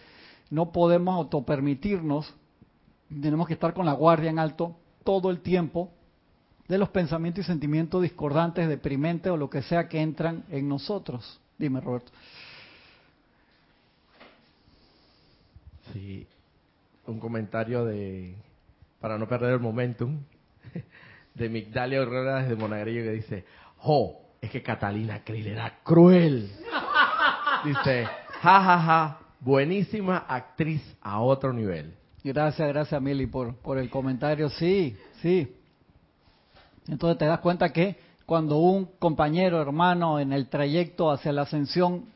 [0.49, 2.33] no podemos autopermitirnos,
[3.09, 5.91] tenemos que estar con la guardia en alto todo el tiempo
[6.69, 11.41] de los pensamientos y sentimientos discordantes, deprimentes o lo que sea que entran en nosotros.
[11.59, 12.13] Dime, Roberto.
[15.93, 16.27] Sí,
[17.07, 18.35] un comentario de,
[19.01, 20.19] para no perder el momentum,
[21.35, 23.45] de Migdalia Herrera desde Monagrillo que dice,
[23.83, 24.23] ¡Oh!
[24.41, 26.51] Es que Catalina Krill era cruel.
[27.65, 31.95] Dice, ja, ja, ja, buenísima actriz a otro nivel.
[32.23, 34.49] Gracias, gracias, Mili, por, por el comentario.
[34.51, 35.56] Sí, sí.
[36.89, 37.97] Entonces te das cuenta que
[38.27, 42.07] cuando un compañero, hermano, en el trayecto hacia la ascensión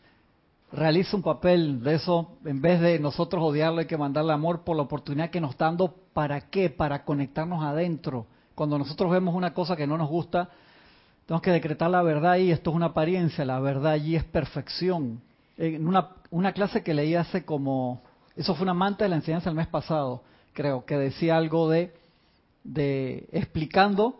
[0.72, 4.76] realiza un papel de eso, en vez de nosotros odiarle, hay que mandarle amor por
[4.76, 5.94] la oportunidad que nos está dando.
[6.12, 6.70] ¿Para qué?
[6.70, 8.26] Para conectarnos adentro.
[8.54, 10.50] Cuando nosotros vemos una cosa que no nos gusta,
[11.26, 15.20] tenemos que decretar la verdad y esto es una apariencia, la verdad allí es perfección.
[15.56, 18.02] En una, una clase que leí hace como,
[18.36, 21.94] eso fue una manta de la enseñanza el mes pasado, creo, que decía algo de,
[22.64, 24.18] de explicando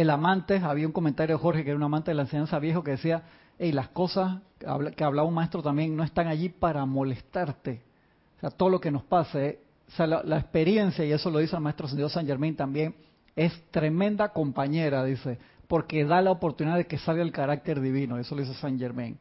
[0.00, 2.84] el amante, había un comentario de Jorge, que era un amante de la enseñanza viejo,
[2.84, 3.22] que decía,
[3.58, 4.40] hey, las cosas
[4.94, 7.82] que hablaba un maestro también no están allí para molestarte.
[8.36, 11.56] O sea, todo lo que nos pase, o sea, la, experiencia, y eso lo dice
[11.56, 12.94] el maestro Señor San Germain también,
[13.34, 18.34] es tremenda compañera, dice, porque da la oportunidad de que salga el carácter divino, eso
[18.34, 19.18] lo dice San Germain.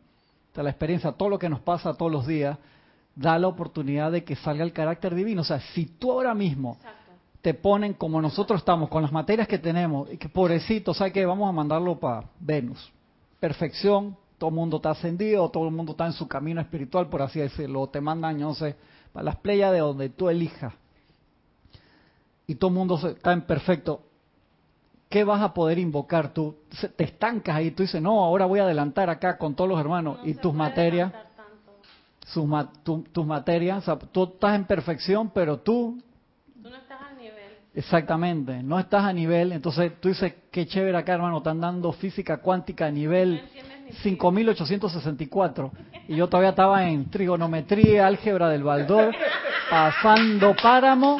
[0.51, 2.57] O sea, la experiencia, todo lo que nos pasa todos los días,
[3.15, 5.41] da la oportunidad de que salga el carácter divino.
[5.41, 6.77] O sea, si tú ahora mismo
[7.45, 11.27] te ponen como nosotros estamos, con las materias que tenemos, y que pobrecito, ¿sabes qué?
[11.27, 12.91] Vamos a mandarlo para Venus.
[13.39, 17.21] Perfección, todo el mundo está ascendido, todo el mundo está en su camino espiritual, por
[17.21, 18.75] así decirlo, te mandan, no sé,
[19.13, 20.73] para las playas de donde tú elijas.
[22.47, 24.01] Y todo el mundo está en perfecto.
[25.07, 26.55] ¿Qué vas a poder invocar tú?
[26.95, 30.17] Te estancas ahí, tú dices, no, ahora voy a adelantar acá con todos los hermanos
[30.23, 31.13] y tus materias,
[32.25, 32.49] sus,
[33.11, 35.59] tus materias, o sea, tú estás en perfección, pero.
[35.59, 36.01] Tú
[36.69, 37.57] no estás a nivel.
[37.75, 42.37] Exactamente, no estás a nivel, entonces tú dices, qué chévere acá hermano, están dando física
[42.37, 43.41] cuántica a nivel
[44.01, 45.71] 5864
[46.07, 49.13] y yo todavía estaba en trigonometría, álgebra del Baldor,
[49.69, 51.17] pasando páramo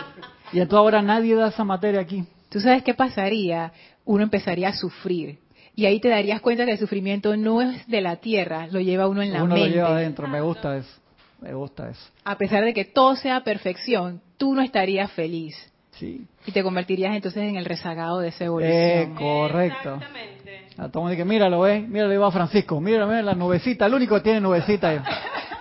[0.53, 2.23] y entonces ahora nadie da esa materia aquí.
[2.47, 3.73] ¿Tú sabes qué pasaría?
[4.05, 5.39] Uno empezaría a sufrir.
[5.75, 9.09] Y ahí te darías cuenta que el sufrimiento no es de la tierra, lo lleva
[9.09, 9.55] uno en la mente.
[9.55, 11.01] Uno lo lleva adentro, me gusta eso.
[11.41, 12.09] Me gusta eso.
[12.23, 15.53] A pesar de que todo sea perfección, tú no estarías feliz.
[15.99, 16.27] Sí.
[16.45, 18.75] Y te convertirías entonces en el rezagado de esa evolución.
[18.75, 19.95] Eh, correcto.
[19.95, 20.65] Exactamente.
[20.77, 21.87] A todo dice, míralo, ¿ves?
[21.87, 22.81] Míralo, ahí va Francisco.
[22.81, 23.85] Míralo, mira la nubecita.
[23.85, 25.03] El único que tiene nubecita.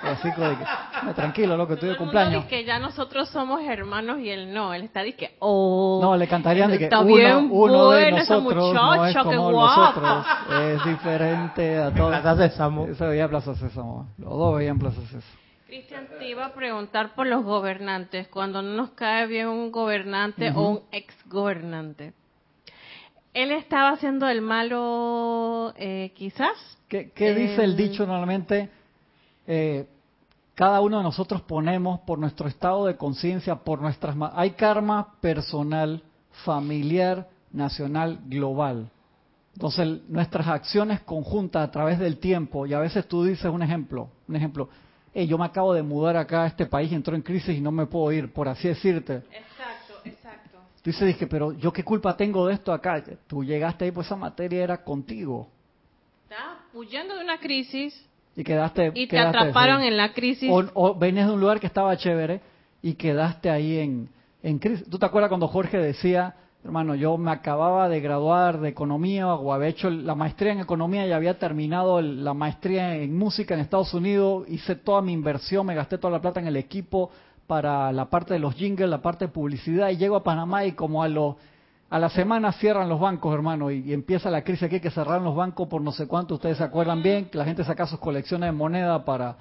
[0.00, 2.44] Francisco que, tranquilo, loco, estoy de cumpleaños.
[2.46, 4.74] que ya nosotros somos hermanos y él no.
[4.74, 6.00] Él está diciendo que, oh.
[6.02, 10.26] No, le cantarían de que uno, uno de nosotros no es como nosotros.
[10.50, 12.10] Es diferente a todos.
[12.10, 12.86] Plaza Sésamo.
[12.86, 14.08] Eso veía Plaza Sésamo.
[14.18, 15.43] Los dos veían Plaza Sésamo.
[15.74, 18.28] Cristian, te iba a preguntar por los gobernantes.
[18.28, 22.12] Cuando no nos cae bien un gobernante o un ex gobernante.
[23.32, 26.56] ¿Él estaba haciendo el malo, eh, quizás?
[26.86, 28.70] ¿Qué, dice el eh, dicho normalmente?
[29.48, 29.88] Eh,
[30.54, 34.14] cada uno de nosotros ponemos por nuestro estado de conciencia, por nuestras...
[34.34, 36.04] Hay karma personal,
[36.44, 38.92] familiar, nacional, global.
[39.54, 44.08] Entonces, nuestras acciones conjuntas a través del tiempo, y a veces tú dices un ejemplo,
[44.28, 44.68] un ejemplo,
[45.14, 47.86] yo me acabo de mudar acá a este país, entró en crisis y no me
[47.86, 49.22] puedo ir, por así decirte.
[49.30, 50.58] Exacto, exacto.
[50.82, 53.02] Tú dices, dije, pero yo qué culpa tengo de esto acá.
[53.26, 55.48] Tú llegaste ahí, pues esa materia era contigo.
[56.24, 58.04] Estás huyendo de una crisis.
[58.36, 58.90] Y quedaste.
[58.94, 60.50] Y te atraparon en la crisis.
[60.52, 62.40] O, o, venías de un lugar que estaba chévere
[62.82, 64.08] y quedaste ahí en,
[64.42, 64.88] en crisis.
[64.90, 69.52] ¿Tú te acuerdas cuando Jorge decía, Hermano, yo me acababa de graduar de economía o
[69.52, 73.92] había hecho la maestría en economía y había terminado la maestría en música en Estados
[73.92, 77.10] Unidos, hice toda mi inversión, me gasté toda la plata en el equipo
[77.46, 80.72] para la parte de los jingles, la parte de publicidad y llego a Panamá y
[80.72, 81.36] como a los
[81.90, 85.36] a la semana cierran los bancos, hermano, y, empieza la crisis aquí que cerraron los
[85.36, 88.48] bancos por no sé cuánto, ustedes se acuerdan bien, que la gente saca sus colecciones
[88.48, 89.36] de moneda para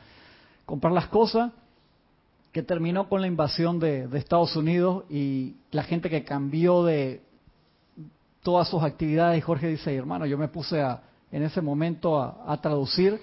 [0.65, 1.51] comprar las cosas
[2.53, 7.23] que terminó con la invasión de, Estados Unidos y la gente que cambió de
[8.43, 9.43] todas sus actividades.
[9.43, 13.19] Jorge dice, hermano, yo me puse a, en ese momento a, traducir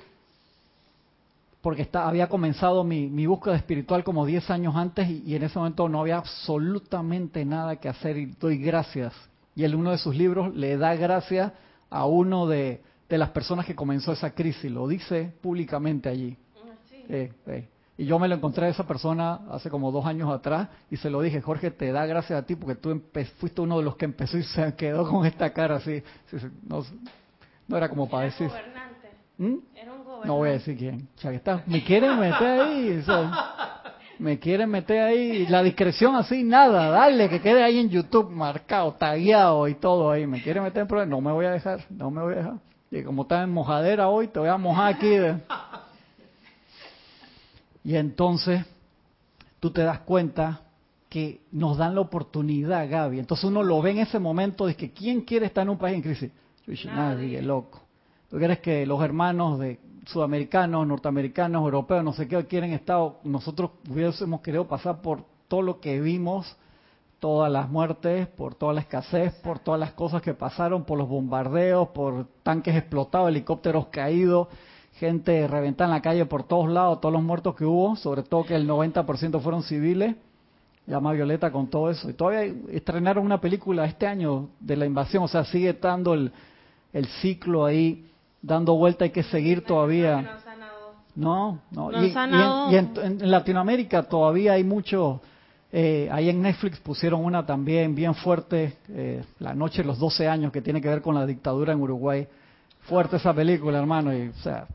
[1.63, 5.59] porque está, había comenzado mi, mi, búsqueda espiritual como 10 años antes y, en ese
[5.59, 9.15] momento no había absolutamente nada que hacer y doy gracias.
[9.55, 11.53] Y en uno de sus libros le da gracias
[11.89, 16.37] a uno de, las personas que comenzó esa crisis, lo dice públicamente allí.
[16.57, 20.97] Ah, y yo me lo encontré a esa persona hace como dos años atrás y
[20.97, 22.99] se lo dije, Jorge, te da gracias a ti porque tú
[23.37, 26.03] fuiste uno de los que empezó y se quedó con esta cara así.
[27.69, 28.49] no, era como para decir.
[29.37, 29.55] ¿Mm?
[29.75, 30.29] Era un gobernante.
[30.29, 31.09] No voy a decir quién.
[31.23, 33.05] está, me quieren meter ahí.
[34.19, 35.47] me quieren meter ahí.
[35.49, 36.89] La discreción así, nada.
[36.89, 40.27] Dale, que quede ahí en YouTube marcado, tagueado y todo ahí.
[40.27, 41.11] Me quieren meter en problemas.
[41.11, 41.81] No me voy a dejar.
[41.91, 42.55] No me voy a dejar.
[42.91, 45.11] Y como está en mojadera hoy, te voy a mojar aquí.
[45.11, 45.37] De...
[47.85, 48.65] Y entonces
[49.59, 50.63] tú te das cuenta
[51.09, 53.19] que nos dan la oportunidad, Gaby.
[53.19, 55.97] Entonces uno lo ve en ese momento de que ¿quién quiere estar en un país
[55.97, 56.31] en crisis?
[56.65, 57.81] Yo dije, nadie, loco.
[58.31, 63.73] ¿Tú quieres que los hermanos de sudamericanos, norteamericanos, europeos, no sé qué, quieren estar, nosotros
[63.89, 66.57] hubiésemos querido pasar por todo lo que vimos,
[67.19, 71.09] todas las muertes, por toda la escasez, por todas las cosas que pasaron, por los
[71.09, 74.49] bombardeos, por tanques explotados, helicópteros caídos,
[74.95, 78.45] gente reventada en la calle por todos lados, todos los muertos que hubo, sobre todo
[78.45, 80.17] que el 90% fueron civiles,
[80.87, 82.11] llama Violeta con todo eso.
[82.11, 86.33] Y todavía estrenaron una película este año de la invasión, o sea, sigue estando el,
[86.93, 88.07] el ciclo ahí
[88.43, 90.39] dando vuelta, hay que seguir todavía.
[91.15, 91.91] No, no.
[91.93, 95.21] y, en, Latinoamérica todavía hay mucho.
[95.73, 100.27] Eh, ahí en Netflix pusieron una también bien fuerte, eh, La Noche de los 12
[100.27, 102.27] años, que tiene que ver con la dictadura en Uruguay.
[102.83, 104.17] Fuerte esa película, hermano.
[104.17, 104.67] Y, o sea,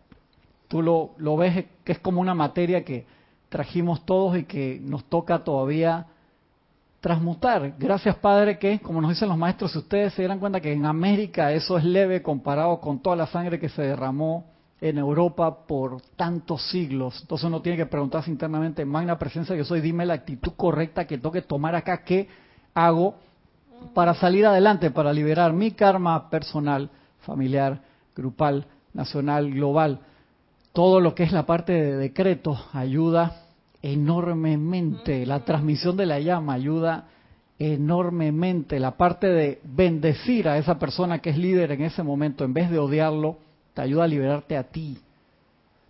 [0.67, 3.05] tú lo, ves que es como una materia que
[3.49, 6.07] trajimos todos y que nos toca todavía
[6.99, 7.75] transmutar.
[7.77, 10.85] Gracias, Padre, que, como nos dicen los maestros, si ustedes se dieran cuenta que en
[10.85, 14.45] América eso es leve comparado con toda la sangre que se derramó
[14.81, 17.19] en Europa por tantos siglos.
[17.21, 21.17] Entonces uno tiene que preguntarse internamente, magna presencia, yo soy, dime la actitud correcta que
[21.17, 22.27] tengo que tomar acá, ¿qué
[22.73, 23.15] hago
[23.93, 27.81] para salir adelante, para liberar mi karma personal, familiar,
[28.15, 29.99] grupal, nacional, global.
[30.75, 33.43] Todo lo que es la parte de decretos ayuda
[33.81, 35.25] enormemente.
[35.25, 37.05] La transmisión de la llama ayuda
[37.57, 38.77] enormemente.
[38.77, 42.69] La parte de bendecir a esa persona que es líder en ese momento, en vez
[42.69, 43.37] de odiarlo,
[43.73, 44.97] te ayuda a liberarte a ti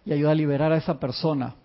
[0.06, 1.56] y ayuda a liberar a esa persona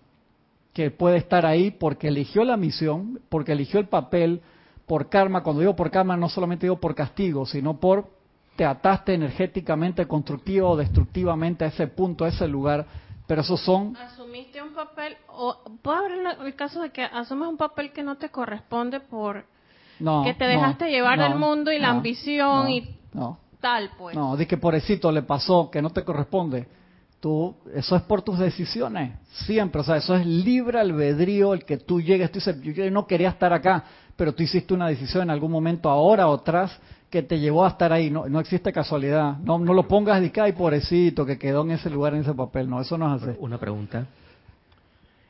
[0.73, 4.41] que puede estar ahí porque eligió la misión, porque eligió el papel,
[4.87, 5.43] por karma.
[5.43, 8.09] Cuando digo por karma, no solamente digo por castigo, sino por
[8.55, 13.10] te ataste energéticamente, constructivo o destructivamente a ese punto, a ese lugar.
[13.31, 13.95] Pero esos son.
[13.95, 18.17] Asumiste un papel, o puede haber el caso de que asumes un papel que no
[18.17, 19.45] te corresponde por
[20.01, 20.25] No.
[20.25, 22.93] que te dejaste no, llevar no, del mundo y la ambición y
[23.61, 24.17] tal, pues.
[24.17, 26.67] No, di que pobrecito le pasó, que no te corresponde.
[27.21, 29.13] Tú, eso es por tus decisiones,
[29.45, 29.79] siempre.
[29.79, 32.33] O sea, eso es libre albedrío el que tú llegues.
[32.33, 33.85] Tú dices, yo no quería estar acá,
[34.17, 36.77] pero tú hiciste una decisión en algún momento, ahora o atrás,
[37.11, 38.09] que te llevó a estar ahí.
[38.09, 39.37] No, no existe casualidad.
[39.39, 42.69] No, no lo pongas de ay, pobrecito, que quedó en ese lugar, en ese papel.
[42.69, 43.37] No, eso no es así.
[43.39, 44.07] Una pregunta.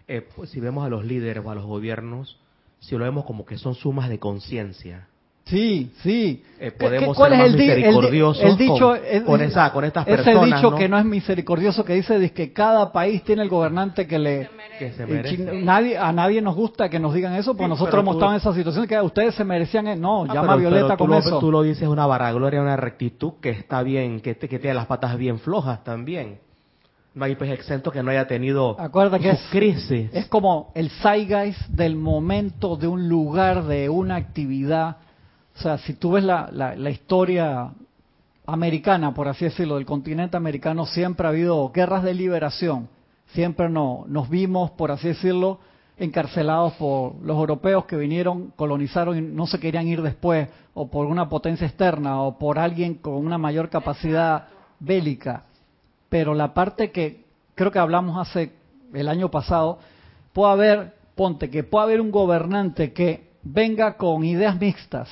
[0.07, 2.37] Eh, pues, si vemos a los líderes o a los gobiernos,
[2.79, 5.07] si lo vemos como que son sumas de conciencia,
[5.45, 6.43] Sí, sí.
[6.59, 8.99] eh, ¿Qué- podemos cuál ser es más el di- el di- misericordiosos el dicho, con,
[9.05, 10.77] es- con esa, con estas ese personas, dicho ¿no?
[10.77, 14.49] que no es misericordioso, que dice que cada país tiene el gobernante que le...
[14.79, 15.37] que se merece.
[15.63, 18.31] nadie, a nadie nos gusta que nos digan eso, porque Sí, nosotros hemos tú- estado
[18.33, 19.87] en esa situación que ustedes se merecían...
[19.87, 21.39] el- No, Ah, llama pero- a Violeta pero tú con lo, eso.
[21.39, 24.85] Tú lo dices una varagloria, una rectitud que está bien, que, te- que tiene las
[24.85, 26.37] patas bien flojas también.
[27.13, 30.09] No hay pues exento que no haya tenido que sus es, crisis.
[30.13, 34.97] es como el zeitgeist del momento, de un lugar, de una actividad.
[35.61, 37.71] O sea, si tú ves la, la, la historia
[38.45, 42.89] americana, por así decirlo, del continente americano, siempre ha habido guerras de liberación.
[43.33, 45.59] Siempre no, nos vimos, por así decirlo,
[45.97, 51.05] encarcelados por los europeos que vinieron, colonizaron y no se querían ir después, o por
[51.05, 54.47] una potencia externa, o por alguien con una mayor capacidad
[54.79, 55.45] bélica
[56.11, 57.23] pero la parte que
[57.55, 58.51] creo que hablamos hace
[58.93, 59.79] el año pasado,
[60.33, 65.07] puede haber, ponte, que puede haber un gobernante que venga con ideas mixtas.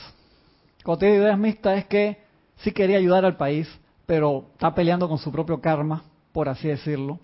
[0.89, 2.17] Cuando te digo ideas mixtas es que
[2.63, 3.69] sí quería ayudar al país,
[4.07, 7.19] pero está peleando con su propio karma, por así decirlo.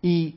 [0.00, 0.36] Y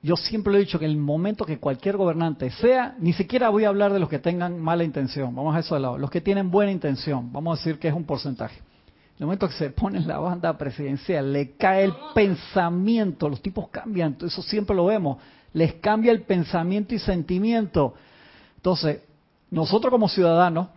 [0.00, 3.50] yo siempre lo he dicho que en el momento que cualquier gobernante sea, ni siquiera
[3.50, 6.08] voy a hablar de los que tengan mala intención, vamos a eso de lado, los
[6.08, 8.56] que tienen buena intención, vamos a decir que es un porcentaje.
[8.56, 13.42] En el momento que se pone en la banda presidencial, le cae el pensamiento, los
[13.42, 15.18] tipos cambian, eso siempre lo vemos,
[15.52, 17.92] les cambia el pensamiento y sentimiento.
[18.56, 19.02] Entonces,
[19.50, 20.68] nosotros como ciudadanos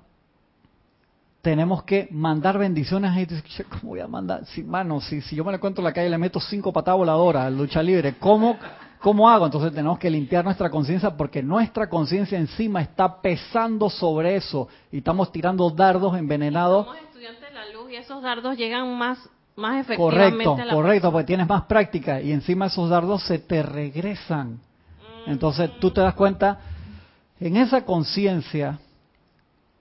[1.45, 3.35] tenemos que mandar bendiciones a gente.
[3.69, 4.47] ¿Cómo voy a mandar?
[4.47, 6.73] Si, mano, si, si yo me lo encuentro en la calle y le meto cinco
[6.73, 8.57] patadas voladoras lucha libre, ¿cómo,
[8.99, 9.45] ¿cómo hago?
[9.45, 14.97] Entonces tenemos que limpiar nuestra conciencia porque nuestra conciencia encima está pesando sobre eso y
[14.97, 19.19] estamos tirando dardos envenenados Somos estudiantes de la luz y esos dardos llegan más,
[19.55, 23.37] más efectivamente Correcto, a la correcto, porque tienes más práctica y encima esos dardos se
[23.37, 24.59] te regresan.
[25.27, 26.59] Entonces tú te das cuenta,
[27.39, 28.79] en esa conciencia,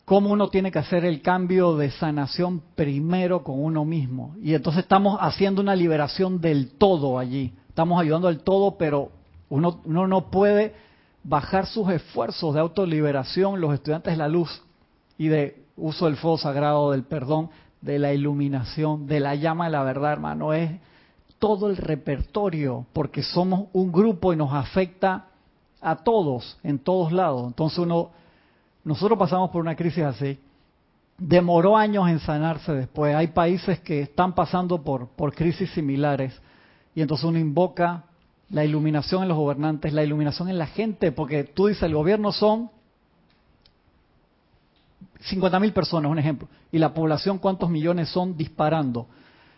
[0.04, 4.34] cómo uno tiene que hacer el cambio de sanación primero con uno mismo.
[4.42, 7.52] Y entonces estamos haciendo una liberación del todo allí.
[7.68, 9.10] Estamos ayudando al todo, pero
[9.48, 10.74] uno, no puede
[11.22, 14.62] bajar sus esfuerzos de autoliberación, los estudiantes de la luz
[15.16, 19.72] y de uso del fuego sagrado, del perdón, de la iluminación, de la llama de
[19.72, 20.52] la verdad, hermano.
[20.52, 20.70] Es
[21.38, 25.26] todo el repertorio, porque somos un grupo y nos afecta
[25.80, 27.46] a todos, en todos lados.
[27.46, 28.10] Entonces uno,
[28.84, 30.38] nosotros pasamos por una crisis así,
[31.16, 33.14] demoró años en sanarse después.
[33.14, 36.40] Hay países que están pasando por, por crisis similares
[36.94, 38.04] y entonces uno invoca
[38.50, 42.30] la iluminación en los gobernantes, la iluminación en la gente, porque tú dices, el gobierno
[42.30, 42.70] son
[45.20, 49.06] 50 mil personas, un ejemplo, y la población cuántos millones son disparando.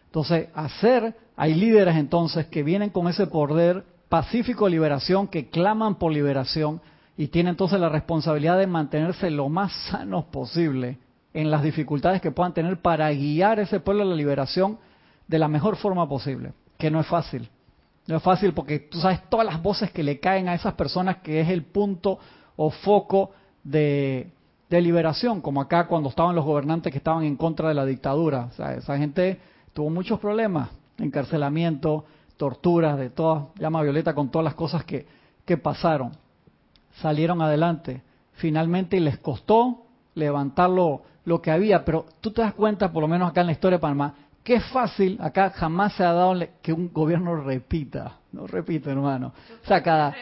[0.06, 6.12] Entonces, hacer, hay líderes entonces que vienen con ese poder pacífico liberación, que claman por
[6.12, 6.80] liberación
[7.16, 10.98] y tienen entonces la responsabilidad de mantenerse lo más sanos posible
[11.33, 14.79] en las dificultades que puedan tener para guiar ese pueblo a la liberación
[15.26, 17.48] de la mejor forma posible, que no es fácil.
[18.07, 21.18] No es fácil porque tú sabes todas las voces que le caen a esas personas
[21.18, 22.18] que es el punto
[22.55, 23.33] o foco
[23.64, 24.31] de,
[24.70, 28.51] liberación, como acá cuando estaban los gobernantes que estaban en contra de la dictadura.
[28.53, 29.40] Esa gente
[29.72, 30.68] tuvo muchos problemas,
[30.99, 32.05] encarcelamiento,
[32.36, 36.12] torturas, de todas, llama Violeta con todas las cosas que pasaron.
[37.01, 38.03] Salieron adelante,
[38.34, 39.82] finalmente y les costó
[40.14, 43.47] levantar lo, lo que había, pero tú te das cuenta, por lo menos acá en
[43.49, 47.34] la historia de Panamá, que es fácil, acá jamás se ha dado que un gobierno
[47.36, 49.32] repita, no repite hermano.
[49.62, 50.14] O sea, cada,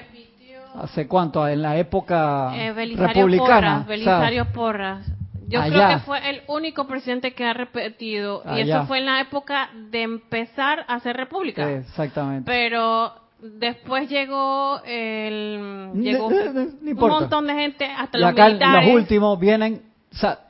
[0.81, 1.47] ¿hace cuánto?
[1.47, 3.61] En la época Eh, Belisario republicana.
[3.61, 5.07] Porras, Belisario Porras.
[5.47, 5.75] Yo Allá.
[5.75, 8.43] creo que fue el único presidente que ha repetido.
[8.57, 11.71] Y eso fue en la época de empezar a hacer república.
[11.71, 12.51] Exactamente.
[12.51, 13.13] Pero
[13.59, 18.87] después llegó el llegó un montón de gente, hasta los acá militares.
[18.89, 19.83] los últimos vienen,
[20.13, 20.41] o sea,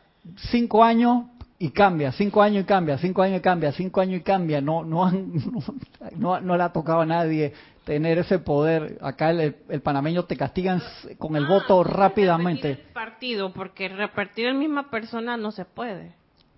[0.50, 1.24] cinco años
[1.58, 4.60] y cambia, cinco años y cambia, cinco años y cambia, cinco años y cambia.
[4.60, 5.32] No, no, han,
[6.16, 7.52] no, no le ha tocado a nadie
[7.84, 8.98] tener ese poder.
[9.02, 10.82] Acá el, el panameño te castigan
[11.18, 12.70] con el Ah, voto repetir rápidamente.
[12.70, 16.12] el partido, porque repetir el misma persona no se puede.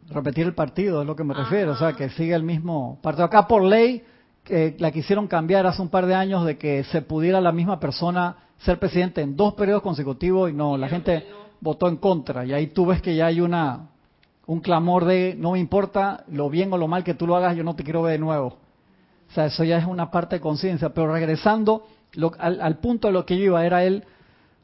[0.08, 3.24] Repetir el partido es lo que me refiero, o sea, que sigue el mismo partido.
[3.24, 4.04] Acá por ley
[4.48, 7.78] eh, la quisieron cambiar hace un par de años de que se pudiera la misma
[7.80, 11.26] persona ser presidente en dos periodos consecutivos y no, la gente
[11.60, 13.88] votó en contra y ahí tú ves que ya hay una
[14.46, 17.56] un clamor de no me importa lo bien o lo mal que tú lo hagas,
[17.56, 18.58] yo no te quiero ver de nuevo.
[19.28, 23.08] O sea, eso ya es una parte de conciencia, pero regresando lo- al, al punto
[23.08, 24.04] de lo que yo iba era él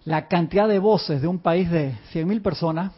[0.04, 2.92] la cantidad de voces de un país de 100.000 personas,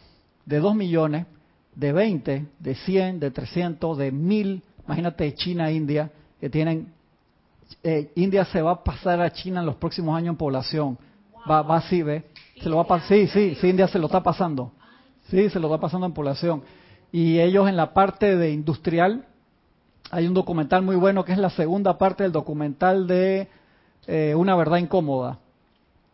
[0.45, 1.27] de 2 millones,
[1.75, 6.11] de 20, de 100, de 300, de 1000, imagínate China, India,
[6.45, 6.93] que tienen,
[7.83, 10.99] eh, India se va a pasar a China en los próximos años en población,
[11.51, 12.27] va, va así, ve,
[12.63, 14.71] se lo va a sí, sí, sí, India se lo está pasando,
[15.31, 16.63] sí, se lo está pasando en población,
[17.11, 19.25] y ellos en la parte de industrial,
[20.11, 23.49] hay un documental muy bueno que es la segunda parte del documental de
[24.07, 25.39] eh, Una verdad incómoda,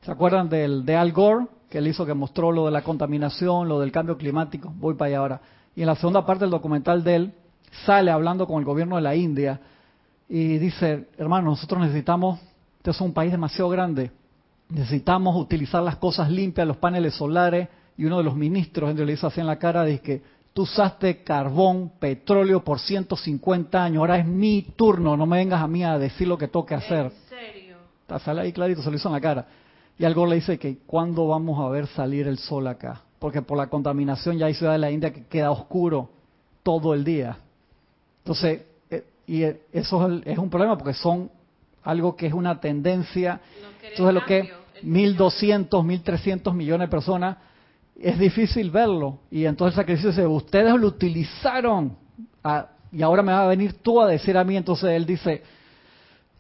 [0.03, 1.47] ¿Se acuerdan del de Al Gore?
[1.69, 4.73] Que él hizo que mostró lo de la contaminación, lo del cambio climático.
[4.77, 5.41] Voy para allá ahora.
[5.75, 7.33] Y en la segunda parte del documental de él,
[7.85, 9.61] sale hablando con el gobierno de la India
[10.33, 12.39] y dice, hermano, nosotros necesitamos,
[12.77, 14.13] este es un país demasiado grande,
[14.69, 17.69] necesitamos utilizar las cosas limpias, los paneles solares.
[17.97, 20.23] Y uno de los ministros, le hizo así en la cara, dice que
[20.55, 25.67] tú usaste carbón, petróleo por 150 años, ahora es mi turno, no me vengas a
[25.67, 27.07] mí a decir lo que toque hacer.
[27.07, 27.77] ¿En serio?
[28.25, 29.47] Sale ahí clarito, se lo hizo en la cara.
[29.99, 33.03] Y algo le dice que cuándo vamos a ver salir el sol acá.
[33.19, 36.09] Porque por la contaminación ya hay ciudad de la India que queda oscuro
[36.63, 37.37] todo el día.
[38.19, 38.63] Entonces,
[39.31, 41.31] y eh, eso es, un problema porque son
[41.85, 43.41] algo que es una tendencia.
[43.63, 44.57] No Entonces, lo que cambio.
[44.83, 47.37] El 1.200, 1.300 millones de personas,
[47.97, 49.21] es difícil verlo.
[49.31, 51.97] Y entonces el sacrificio dice, ustedes lo utilizaron
[52.43, 54.57] ah, y ahora me va a venir tú a decir a mí.
[54.57, 55.45] Entonces él dice,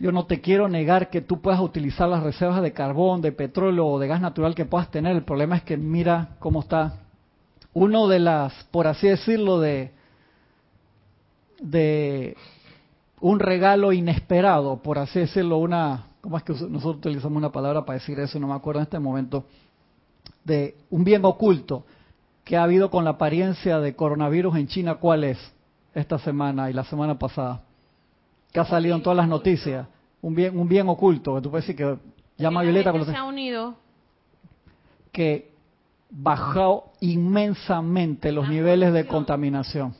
[0.00, 3.86] yo no te quiero negar que tú puedas utilizar las reservas de carbón, de petróleo
[3.86, 5.14] o de gas natural que puedas tener.
[5.14, 6.94] El problema es que mira cómo está.
[7.72, 9.92] Uno de las, por así decirlo, de,
[11.60, 12.36] de
[13.20, 17.98] un regalo inesperado, por así decirlo, una, ¿cómo es que nosotros utilizamos una palabra para
[17.98, 18.38] decir eso?
[18.40, 19.44] No me acuerdo en este momento.
[20.44, 21.84] De un bien oculto
[22.44, 25.38] que ha habido con la apariencia de coronavirus en China, ¿cuál es?
[25.94, 27.62] Esta semana y la semana pasada
[28.52, 29.86] que ha salido en todas las noticias.
[30.22, 31.96] Un bien, un bien oculto, que tú puedes decir que
[32.42, 33.74] llama a Violeta con se los- ha unido.
[35.12, 35.50] que
[36.10, 39.94] bajó inmensamente los La niveles de contaminación,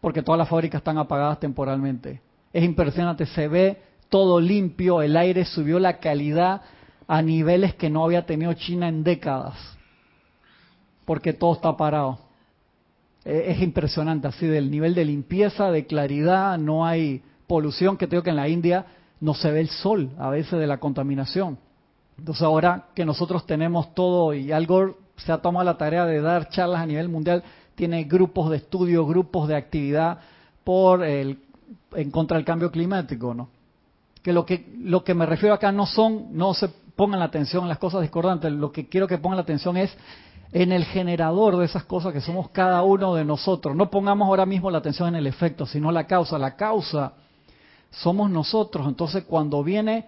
[0.00, 2.20] porque todas las fábricas están apagadas temporalmente.
[2.52, 3.78] Es impresionante, se ve
[4.08, 6.62] todo limpio, el aire subió la calidad
[7.08, 9.56] a niveles que no había tenido China en décadas,
[11.04, 12.18] porque todo está parado.
[13.24, 18.22] Eh, Es impresionante, así del nivel de limpieza, de claridad, no hay polución, que tengo
[18.22, 18.86] que en la India
[19.20, 21.58] no se ve el sol a veces de la contaminación.
[22.18, 26.48] Entonces ahora que nosotros tenemos todo y algo se ha tomado la tarea de dar
[26.50, 27.42] charlas a nivel mundial,
[27.74, 30.18] tiene grupos de estudio, grupos de actividad
[30.64, 31.38] por el,
[31.94, 33.48] en contra del cambio climático, ¿no?
[34.22, 37.64] Que lo que lo que me refiero acá no son, no se pongan la atención
[37.64, 39.96] en las cosas discordantes, lo que quiero que pongan la atención es
[40.52, 43.74] en el generador de esas cosas que somos cada uno de nosotros.
[43.74, 46.38] No pongamos ahora mismo la atención en el efecto, sino la causa.
[46.38, 47.14] La causa
[47.90, 48.86] somos nosotros.
[48.86, 50.06] Entonces, cuando viene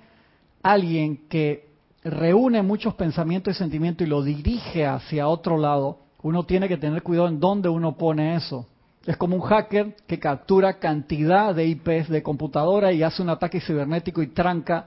[0.62, 1.68] alguien que
[2.04, 7.02] reúne muchos pensamientos y sentimientos y lo dirige hacia otro lado, uno tiene que tener
[7.02, 8.66] cuidado en dónde uno pone eso.
[9.06, 13.60] Es como un hacker que captura cantidad de IPs de computadora y hace un ataque
[13.60, 14.86] cibernético y tranca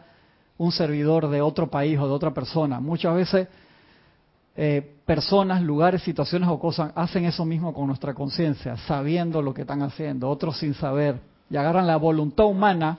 [0.58, 2.80] un servidor de otro país o de otra persona.
[2.80, 3.48] Muchas veces
[4.56, 9.62] eh, personas, lugares, situaciones o cosas hacen eso mismo con nuestra conciencia, sabiendo lo que
[9.62, 12.98] están haciendo, otros sin saber, y agarran la voluntad humana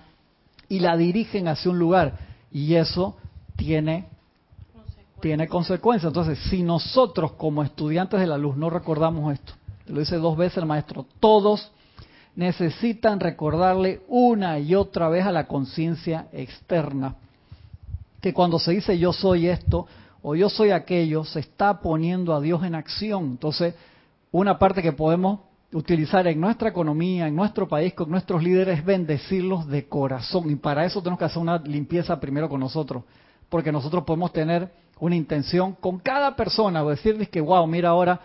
[0.68, 2.16] y la dirigen hacia un lugar,
[2.52, 3.16] y eso
[3.56, 4.06] tiene,
[5.20, 6.10] tiene consecuencias.
[6.10, 9.54] Entonces, si nosotros como estudiantes de la luz no recordamos esto,
[9.92, 11.72] lo dice dos veces el maestro, todos
[12.36, 17.16] necesitan recordarle una y otra vez a la conciencia externa
[18.20, 19.86] que cuando se dice yo soy esto
[20.22, 23.24] o yo soy aquello, se está poniendo a Dios en acción.
[23.24, 23.74] Entonces,
[24.32, 25.40] una parte que podemos
[25.72, 30.50] utilizar en nuestra economía, en nuestro país, con nuestros líderes, es bendecirlos de corazón.
[30.50, 33.04] Y para eso tenemos que hacer una limpieza primero con nosotros.
[33.48, 38.20] Porque nosotros podemos tener una intención con cada persona, o decirles que, wow, mira ahora,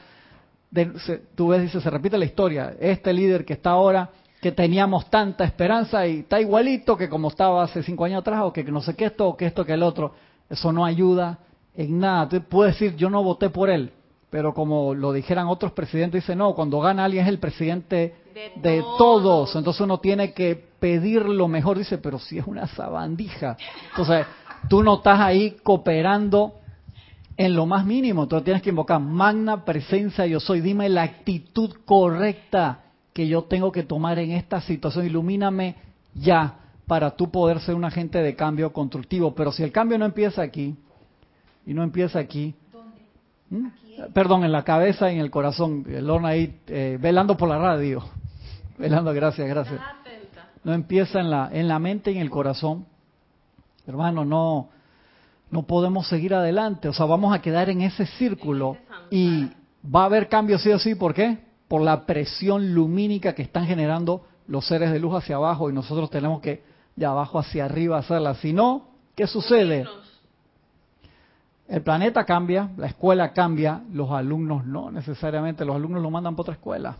[0.73, 2.73] de- se- tú ves, dice, se repite la historia.
[2.79, 4.09] Este líder que está ahora,
[4.41, 8.51] que teníamos tanta esperanza y está igualito que como estaba hace cinco años atrás, o
[8.51, 10.13] que no sé qué esto, o que esto, que el otro.
[10.49, 11.39] Eso no ayuda
[11.75, 12.27] en nada.
[12.27, 13.91] Tú puedes decir, yo no voté por él,
[14.29, 18.51] pero como lo dijeran otros presidentes, dice, no, cuando gana alguien es el presidente De
[18.69, 18.97] de todos.
[18.97, 19.55] todos.
[19.55, 21.77] Entonces uno tiene que pedir lo mejor.
[21.77, 23.55] Dice, pero si es una sabandija.
[23.91, 24.25] Entonces,
[24.67, 26.55] tú no estás ahí cooperando
[27.37, 28.27] en lo más mínimo.
[28.27, 30.61] Tú tienes que invocar magna presencia yo soy.
[30.61, 32.81] Dime la actitud correcta
[33.13, 35.05] que yo tengo que tomar en esta situación.
[35.05, 35.75] Ilumíname
[36.13, 39.33] ya para tú poder ser un agente de cambio constructivo.
[39.33, 40.75] Pero si el cambio no empieza aquí
[41.65, 42.55] y no empieza aquí,
[43.49, 43.67] ¿Mm?
[44.13, 45.85] Perdón, en la cabeza y en el corazón.
[45.87, 48.03] Lorna ahí eh, velando por la radio.
[48.77, 49.79] Velando, gracias, gracias.
[50.63, 52.87] No empieza en la, en la mente y en el corazón.
[53.85, 54.69] Hermano, no,
[55.53, 56.89] no podemos seguir adelante.
[56.89, 58.75] O sea, vamos a quedar en ese círculo
[59.11, 59.49] y
[59.85, 60.95] va a haber cambios sí o sí.
[60.95, 61.37] ¿Por qué?
[61.67, 66.09] Por la presión lumínica que están generando los seres de luz hacia abajo y nosotros
[66.09, 66.63] tenemos que
[66.95, 68.33] de abajo hacia arriba hacerla.
[68.35, 69.85] Si no, ¿qué sucede?
[71.67, 76.41] El planeta cambia, la escuela cambia, los alumnos no necesariamente, los alumnos lo mandan para
[76.41, 76.97] otra escuela.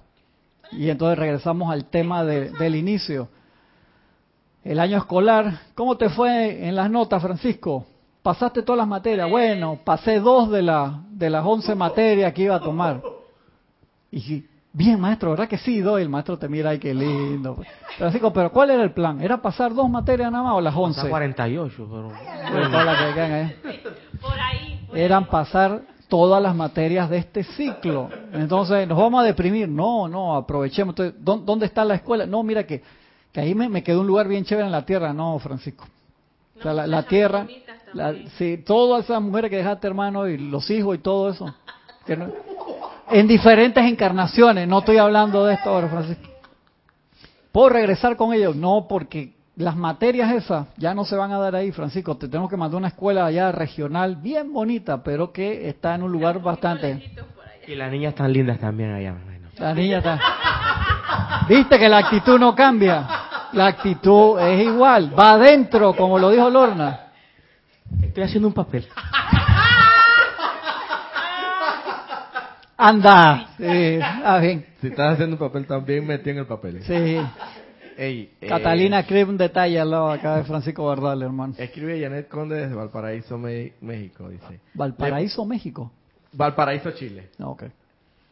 [0.72, 3.28] Y entonces regresamos al tema de- del inicio.
[4.64, 7.86] El año escolar, ¿cómo te fue en las notas, Francisco?
[8.24, 9.30] ¿Pasaste todas las materias?
[9.30, 13.02] Bueno, pasé dos de, la, de las once materias que iba a tomar.
[14.12, 15.82] Y sí, bien, maestro, ¿verdad que sí?
[15.82, 17.58] Doy, el maestro te mira, ay, qué lindo.
[17.98, 19.20] Francisco, pero ¿cuál era el plan?
[19.22, 21.00] ¿Era pasar dos materias nada más o las once?
[21.02, 22.12] Está 48, pero...
[22.52, 23.56] Bueno, todas las que quedan ahí
[24.22, 24.86] Por ahí.
[24.88, 25.30] por eran ahí.
[25.30, 28.10] pasar todas las materias de este ciclo.
[28.32, 29.68] Entonces, nos vamos a deprimir.
[29.68, 30.94] No, no, aprovechemos.
[30.94, 32.26] Entonces, ¿dó- ¿Dónde está la escuela?
[32.26, 32.82] No, mira que,
[33.34, 35.12] que ahí me, me quedó un lugar bien chévere en la tierra.
[35.12, 35.86] No, Francisco.
[36.60, 37.48] O sea, la, tierra,
[37.94, 41.54] la, sí, todas esas mujeres que dejaste, hermano, y los hijos y todo eso.
[42.06, 42.28] que no-
[43.12, 44.68] en diferentes encarnaciones.
[44.68, 46.24] No estoy hablando de esto ahora, Francisco.
[47.52, 48.56] ¿Puedo regresar con ellos?
[48.56, 52.18] No, porque las materias esas ya no se van a dar ahí, Francisco.
[52.18, 56.12] Te tenemos que mandar una escuela allá regional bien bonita, pero que está en un
[56.12, 57.14] lugar bastante...
[57.68, 59.50] Y las niñas tan lindas también allá, me imagino.
[59.60, 60.20] La niña está...
[61.48, 63.08] Viste que la actitud no cambia.
[63.54, 65.12] La actitud es igual.
[65.18, 67.03] Va adentro, como lo dijo Lorna.
[68.02, 68.88] Estoy haciendo un papel.
[72.78, 73.48] Anda.
[73.58, 74.66] Sí, ah, bien.
[74.82, 76.82] Si estás haciendo un papel también, metí en el papel.
[76.84, 77.18] Sí.
[77.96, 81.54] Ey, eh, Catalina escribe un detalle al lado acá de Francisco Bardal, hermano.
[81.58, 84.60] Escribe Janet Conde desde Valparaíso, Me- México, dice.
[84.74, 85.92] Valparaíso, México.
[86.34, 87.30] Valparaíso, Chile.
[87.38, 87.64] No, ok.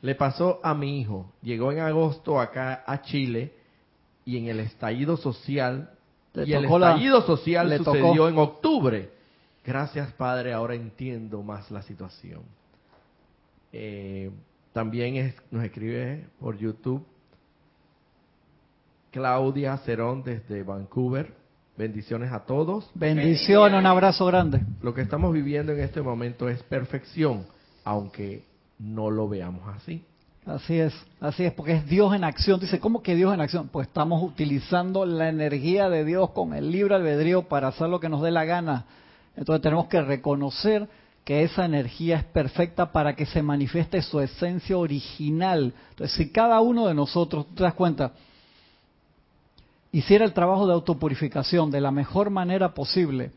[0.01, 1.31] Le pasó a mi hijo.
[1.43, 3.53] Llegó en agosto acá a Chile
[4.25, 5.91] y en el estallido social
[6.33, 8.29] Le y el la- estallido social le sucedió tocó.
[8.29, 9.09] en octubre.
[9.65, 12.41] Gracias, Padre, ahora entiendo más la situación.
[13.71, 14.31] Eh,
[14.73, 17.05] también es- nos escribe por YouTube
[19.11, 21.33] Claudia Cerón desde Vancouver.
[21.77, 22.89] Bendiciones a todos.
[22.93, 24.61] Bendiciones, un abrazo grande.
[24.81, 27.45] Lo que estamos viviendo en este momento es perfección,
[27.83, 28.43] aunque
[28.79, 30.03] no lo veamos así.
[30.45, 32.59] Así es, así es, porque es Dios en acción.
[32.59, 33.67] Dice, ¿cómo que Dios en acción?
[33.67, 38.09] Pues estamos utilizando la energía de Dios con el libre albedrío para hacer lo que
[38.09, 38.85] nos dé la gana.
[39.41, 40.87] Entonces tenemos que reconocer
[41.23, 45.73] que esa energía es perfecta para que se manifieste su esencia original.
[45.89, 48.11] Entonces, si cada uno de nosotros, tú te das cuenta,
[49.91, 53.31] hiciera el trabajo de autopurificación de la mejor manera posible,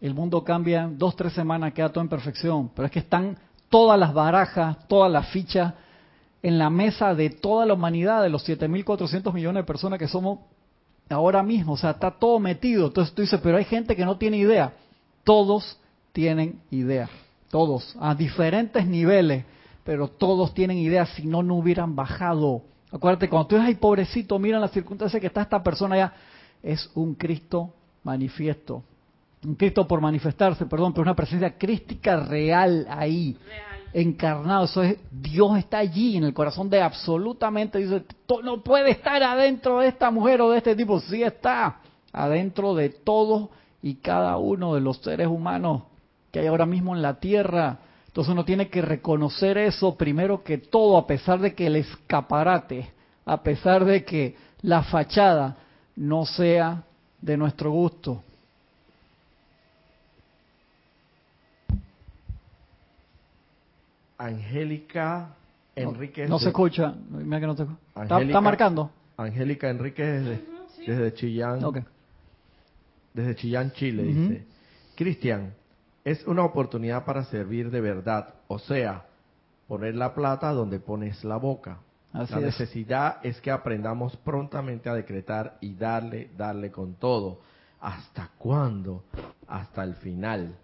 [0.00, 2.72] el mundo cambia dos, tres semanas, queda todo en perfección.
[2.74, 3.38] Pero es que están
[3.68, 5.74] todas las barajas, todas las fichas
[6.42, 10.40] en la mesa de toda la humanidad, de los 7.400 millones de personas que somos
[11.08, 11.74] ahora mismo.
[11.74, 12.88] O sea, está todo metido.
[12.88, 14.72] Entonces tú dices, pero hay gente que no tiene idea.
[15.26, 15.76] Todos
[16.12, 17.10] tienen idea.
[17.50, 19.44] Todos, a diferentes niveles.
[19.82, 22.62] Pero todos tienen idea, si no, no hubieran bajado.
[22.92, 26.12] Acuérdate, cuando tú dices, ay, pobrecito, mira la circunstancia que está esta persona allá.
[26.62, 27.74] Es un Cristo
[28.04, 28.84] manifiesto.
[29.44, 33.62] Un Cristo por manifestarse, perdón, pero una presencia crística real ahí Real.
[33.92, 38.90] encarnado, eso es, Dios está allí en el corazón de absolutamente, dice, "To- no puede
[38.92, 41.80] estar adentro de esta mujer o de este tipo, sí está
[42.12, 43.50] adentro de todos
[43.82, 45.82] y cada uno de los seres humanos
[46.32, 47.78] que hay ahora mismo en la tierra.
[48.08, 52.90] Entonces uno tiene que reconocer eso primero que todo, a pesar de que el escaparate,
[53.24, 55.56] a pesar de que la fachada
[55.96, 56.82] no sea
[57.20, 58.22] de nuestro gusto.
[64.18, 65.28] Angélica
[65.74, 66.28] Enríquez.
[66.28, 68.22] No se de- escucha, mira que no te escucha.
[68.22, 68.90] ¿Está, marcando?
[69.16, 70.44] Angélica Enríquez desde,
[70.86, 71.78] desde Chillán, Ok.
[73.16, 74.44] Desde Chillán, Chile, dice.
[74.94, 75.54] Cristian,
[76.04, 79.06] es una oportunidad para servir de verdad, o sea,
[79.66, 81.80] poner la plata donde pones la boca.
[82.12, 82.44] Así la es.
[82.46, 87.40] necesidad es que aprendamos prontamente a decretar y darle, darle con todo.
[87.80, 89.04] ¿Hasta cuándo?
[89.48, 90.54] Hasta el final.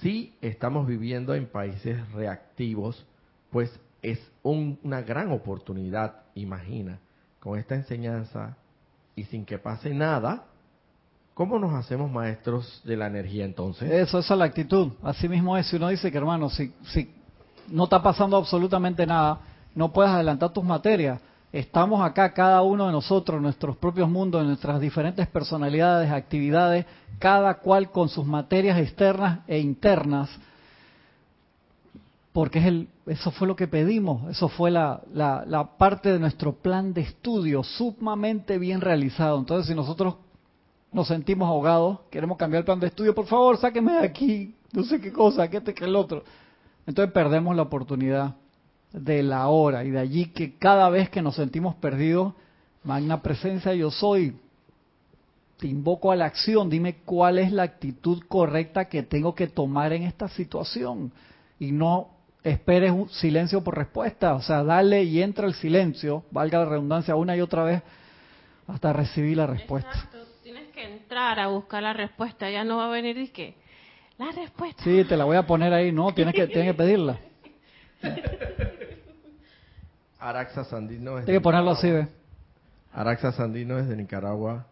[0.00, 3.04] Si estamos viviendo en países reactivos,
[3.50, 3.70] pues
[4.02, 6.98] es un- una gran oportunidad, imagina,
[7.40, 8.56] con esta enseñanza
[9.16, 10.44] y sin que pase nada,
[11.34, 13.90] ¿cómo nos hacemos maestros de la energía entonces?
[13.90, 14.92] Eso, esa es la actitud.
[15.02, 15.66] Así mismo es.
[15.66, 17.10] Si uno dice que, hermano, si, si
[17.68, 19.40] no está pasando absolutamente nada,
[19.74, 21.20] no puedes adelantar tus materias.
[21.52, 26.86] Estamos acá, cada uno de nosotros, nuestros propios mundos, nuestras diferentes personalidades, actividades,
[27.18, 30.30] cada cual con sus materias externas e internas,
[32.32, 36.18] porque es el, eso fue lo que pedimos, eso fue la, la, la parte de
[36.18, 39.38] nuestro plan de estudio sumamente bien realizado.
[39.38, 40.14] Entonces, si nosotros
[40.92, 44.84] nos sentimos ahogados, queremos cambiar el plan de estudio, por favor, sáqueme de aquí, no
[44.84, 46.22] sé qué cosa, que este, que el otro.
[46.86, 48.34] Entonces perdemos la oportunidad
[48.92, 52.34] de la hora y de allí que cada vez que nos sentimos perdidos,
[52.84, 54.36] magna presencia yo soy,
[55.58, 59.92] te invoco a la acción, dime cuál es la actitud correcta que tengo que tomar
[59.92, 61.12] en esta situación
[61.58, 62.08] y no
[62.42, 67.14] esperes un silencio por respuesta, o sea, dale y entra el silencio, valga la redundancia
[67.14, 67.82] una y otra vez
[68.66, 70.08] hasta recibir la respuesta.
[71.12, 73.54] Entrar a buscar la respuesta, ya no va a venir y que
[74.16, 74.82] la respuesta.
[74.82, 77.18] Sí, te la voy a poner ahí, no, tienes que, tienes que pedirla.
[80.18, 82.06] Araxa Sandino desde Tienes que ponerlo así, Nicaragua.
[82.06, 82.94] ¿ves?
[82.94, 84.66] Araxa Sandino desde Nicaragua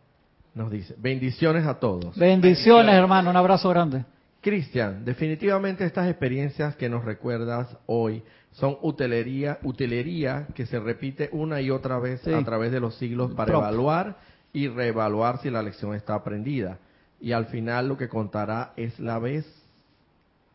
[0.55, 2.17] nos dice, bendiciones a todos.
[2.17, 4.07] Bendiciones, hermano, un abrazo grande.
[4.41, 8.23] Cristian, definitivamente estas experiencias que nos recuerdas hoy
[8.53, 12.33] son utilería, utilería que se repite una y otra vez Sí.
[12.33, 13.61] a través de los siglos para Prop.
[13.61, 16.79] evaluar y reevaluar si la lección está aprendida.
[17.21, 19.47] Y al final lo que contará es la vez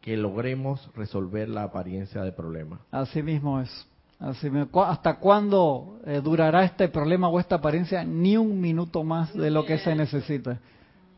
[0.02, 2.80] que logremos resolver la apariencia del problema.
[2.91, 3.88] Así mismo es.
[4.20, 4.70] Así mismo.
[4.70, 8.04] ¿Cu- ¿Hasta cuándo eh, durará este problema o esta apariencia?
[8.04, 10.60] Ni un minuto más de lo que se necesita.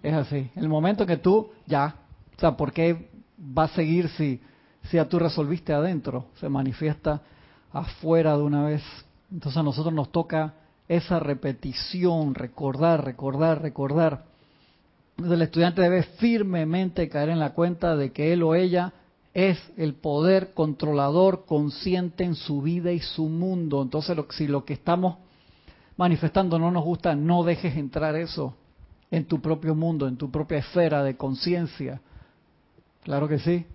[0.02, 0.50] Es así.
[0.56, 1.96] El momento que tú, ya.
[2.36, 3.10] O sea, ¿por qué
[3.58, 4.40] va a seguir si,
[4.84, 6.28] si ya tú resolviste adentro?
[6.40, 7.22] Se manifiesta
[7.72, 8.84] afuera de una vez.
[9.32, 10.54] Entonces a nosotros nos toca
[10.88, 14.26] esa repetición, recordar, recordar, recordar.
[15.12, 18.94] Entonces el estudiante debe firmemente caer en la cuenta de que él o ella
[19.34, 23.82] es el poder controlador consciente en su vida y su mundo.
[23.82, 25.18] Entonces lo- si lo que estamos
[25.98, 28.56] manifestando no nos gusta, no dejes entrar eso
[29.10, 32.02] en tu propio mundo, en tu propia esfera de conciencia.
[33.04, 33.66] Claro que sí.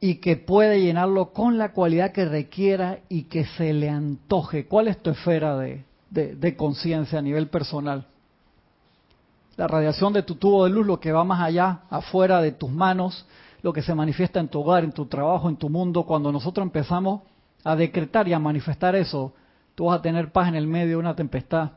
[0.00, 4.66] Y que puede llenarlo con la cualidad que requiera y que se le antoje.
[4.66, 8.06] ¿Cuál es tu esfera de, conciencia a nivel personal?
[9.56, 12.70] la radiación de tu tubo de luz, lo que va más allá, afuera de tus
[12.70, 13.26] manos,
[13.62, 16.02] lo que se manifiesta en tu hogar, en tu trabajo, en tu mundo.
[16.02, 17.22] Cuando nosotros empezamos
[17.64, 19.32] a decretar y a manifestar eso,
[19.74, 21.70] tú vas a tener paz en el medio de una tempestad.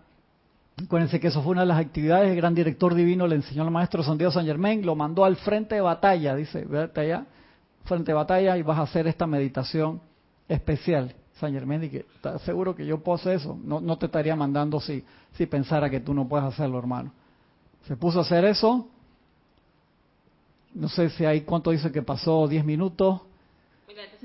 [0.84, 3.72] Acuérdense que eso fue una de las actividades, el gran director divino le enseñó al
[3.72, 7.26] maestro San Diego San Germain, lo mandó al frente de batalla, dice, vete allá,
[7.86, 10.02] frente de batalla y vas a hacer esta meditación
[10.48, 11.16] especial.
[11.40, 13.58] San Germain, y que ¿estás seguro que yo puedo hacer eso?
[13.64, 17.12] No, no te estaría mandando si, si pensara que tú no puedes hacerlo, hermano.
[17.88, 18.88] Se puso a hacer eso.
[20.74, 23.22] No sé si hay cuánto dice que pasó, 10 minutos,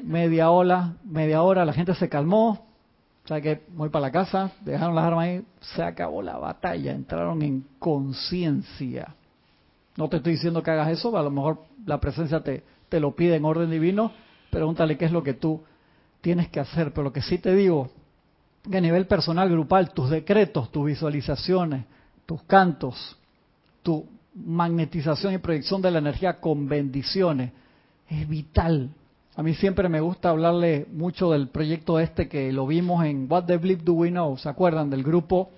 [0.03, 2.67] media hora, media hora, la gente se calmó.
[3.25, 6.93] O sea que voy para la casa, dejaron las armas ahí, se acabó la batalla,
[6.93, 9.15] entraron en conciencia.
[9.97, 13.11] No te estoy diciendo que hagas eso, a lo mejor la presencia te, te lo
[13.16, 14.12] pide en orden divino,
[14.51, 15.64] pregúntale qué es lo que tú
[16.20, 16.92] tienes que hacer.
[16.92, 17.90] Pero lo que sí te digo,
[18.70, 21.86] que a nivel personal, grupal, tus decretos, tus visualizaciones,
[22.24, 23.18] tus cantos,
[23.82, 27.51] tu magnetización y proyección de la energía con bendiciones
[28.09, 28.90] es vital.
[29.34, 33.47] A mí siempre me gusta hablarle mucho del proyecto este que lo vimos en What
[33.47, 34.88] the Bleep Do We Know, ¿se acuerdan?
[34.88, 35.51] Del grupo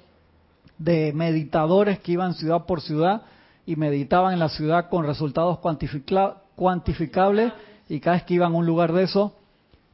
[0.78, 3.24] de meditadores que iban ciudad por ciudad
[3.66, 7.52] y meditaban en la ciudad con resultados cuantificla- cuantificables
[7.88, 9.36] y cada vez que iban a un lugar de eso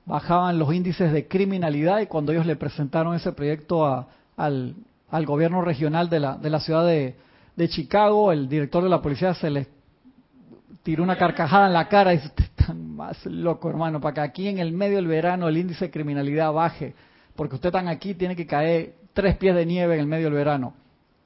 [0.07, 4.75] bajaban los índices de criminalidad y cuando ellos le presentaron ese proyecto a- al,
[5.27, 7.15] gobierno regional de la, de la ciudad de,
[7.69, 9.69] Chicago, el director de la policía se les
[10.83, 14.21] tiró una carcajada en la cara y dice, "Ustedes están más loco hermano, para que
[14.23, 16.95] aquí en el medio del verano el índice de criminalidad baje,
[17.37, 20.35] porque ustedes están aquí, tiene que caer tres pies de nieve en el medio del
[20.35, 20.75] verano.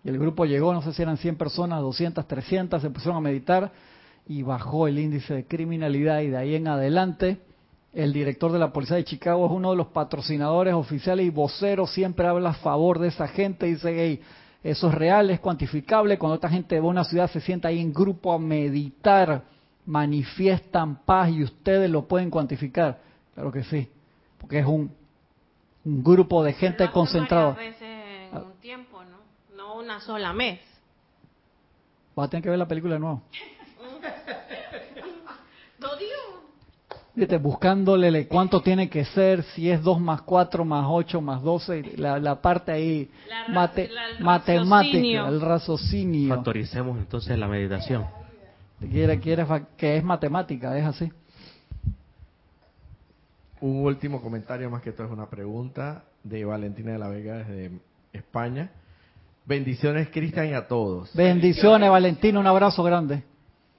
[0.05, 3.21] Y el grupo llegó, no sé si eran 100 personas, 200, 300, se pusieron a
[3.21, 3.73] meditar
[4.27, 7.39] y bajó el índice de criminalidad y de ahí en adelante
[7.93, 11.91] el director de la policía de Chicago es uno de los patrocinadores oficiales y voceros,
[11.93, 14.21] siempre habla a favor de esa gente, dice, hey,
[14.63, 17.81] eso es real, es cuantificable, cuando esta gente va a una ciudad se sienta ahí
[17.81, 19.45] en grupo a meditar
[19.87, 23.01] manifiestan paz y ustedes lo pueden cuantificar.
[23.33, 23.89] Claro que sí,
[24.39, 24.93] porque es un,
[25.85, 27.53] un grupo de gente hacen concentrada.
[27.53, 27.83] veces
[28.33, 29.57] en un tiempo, ¿no?
[29.57, 30.61] No una sola mes.
[32.15, 33.23] Vas a tener que ver la película de nuevo.
[35.79, 36.47] No digo.
[37.15, 41.43] Viste, buscándole le- cuánto tiene que ser, si es 2 más 4 más 8 más
[41.43, 45.29] 12, la, la parte ahí La ra- mate- la- el matemática, raciocinio.
[45.29, 46.35] el raciocinio.
[46.35, 48.07] Factoricemos entonces la meditación.
[48.91, 49.47] Quiere, quiere
[49.79, 51.11] que es matemática, es así.
[53.61, 57.71] Un último comentario, más que todo es una pregunta de Valentina de la Vega desde
[58.13, 58.71] España.
[59.47, 61.15] Bendiciones, Cristian, y a todos.
[61.15, 63.23] Bendiciones, Valentina, un abrazo grande.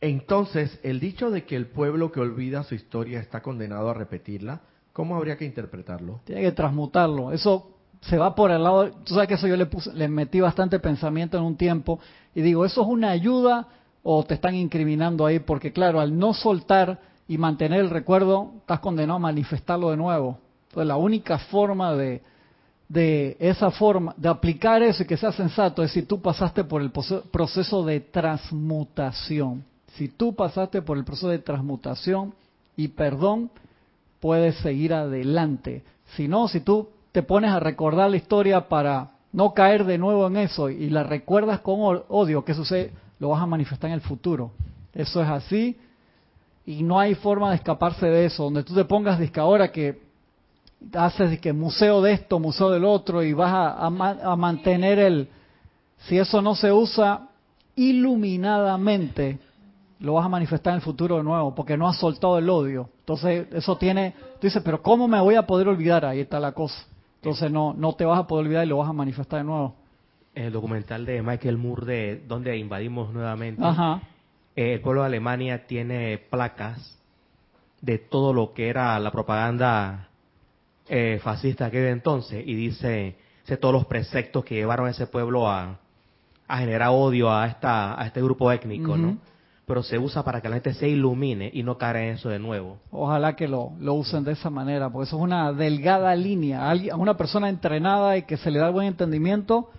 [0.01, 4.61] Entonces, el dicho de que el pueblo que olvida su historia está condenado a repetirla,
[4.93, 6.21] ¿cómo habría que interpretarlo?
[6.25, 7.31] Tiene que transmutarlo.
[7.31, 7.71] Eso
[8.01, 8.91] se va por el lado.
[9.03, 11.99] Tú sabes que eso yo le, le metí bastante pensamiento en un tiempo.
[12.35, 13.67] Y digo, ¿eso es una ayuda
[14.03, 15.39] o te están incriminando ahí?
[15.39, 20.37] Porque, claro, al no soltar y mantener el recuerdo, estás condenado a manifestarlo de nuevo.
[20.69, 22.21] Entonces, la única forma de,
[22.87, 26.81] de esa forma, de aplicar eso y que sea sensato, es si tú pasaste por
[26.83, 29.63] el proce- proceso de transmutación.
[29.93, 32.33] Si tú pasaste por el proceso de transmutación
[32.75, 33.49] y perdón,
[34.19, 35.83] puedes seguir adelante.
[36.15, 40.27] Si no, si tú te pones a recordar la historia para no caer de nuevo
[40.27, 42.91] en eso y la recuerdas con odio, ¿qué sucede?
[43.19, 44.51] Lo vas a manifestar en el futuro.
[44.93, 45.77] Eso es así
[46.65, 48.43] y no hay forma de escaparse de eso.
[48.43, 50.01] Donde tú te pongas disque ahora que
[50.93, 55.29] haces que museo de esto, museo del otro y vas a mantener el...
[55.99, 57.29] Si eso no se usa
[57.75, 59.39] iluminadamente,
[59.99, 62.89] lo vas a manifestar en el futuro de nuevo, porque no has soltado el odio.
[62.99, 66.05] Entonces, eso tiene, tú dices, pero ¿cómo me voy a poder olvidar?
[66.05, 66.85] Ahí está la cosa.
[67.15, 69.75] Entonces, no, no te vas a poder olvidar y lo vas a manifestar de nuevo.
[70.35, 73.63] El documental de Michael Moore de donde invadimos nuevamente.
[73.63, 74.01] Ajá.
[74.55, 76.99] Eh, el pueblo de Alemania tiene placas
[77.81, 80.09] de todo lo que era la propaganda
[80.87, 85.07] eh, fascista de aquel entonces y dice, dice todos los preceptos que llevaron a ese
[85.07, 85.79] pueblo a,
[86.47, 88.95] a generar odio a esta a este grupo étnico.
[88.95, 89.17] ¿no?
[89.67, 92.39] Pero se usa para que la gente se ilumine y no caiga en eso de
[92.39, 92.77] nuevo.
[92.89, 96.71] Ojalá que lo, lo usen de esa manera, porque eso es una delgada línea.
[96.71, 99.69] A una persona entrenada y que se le da buen entendimiento,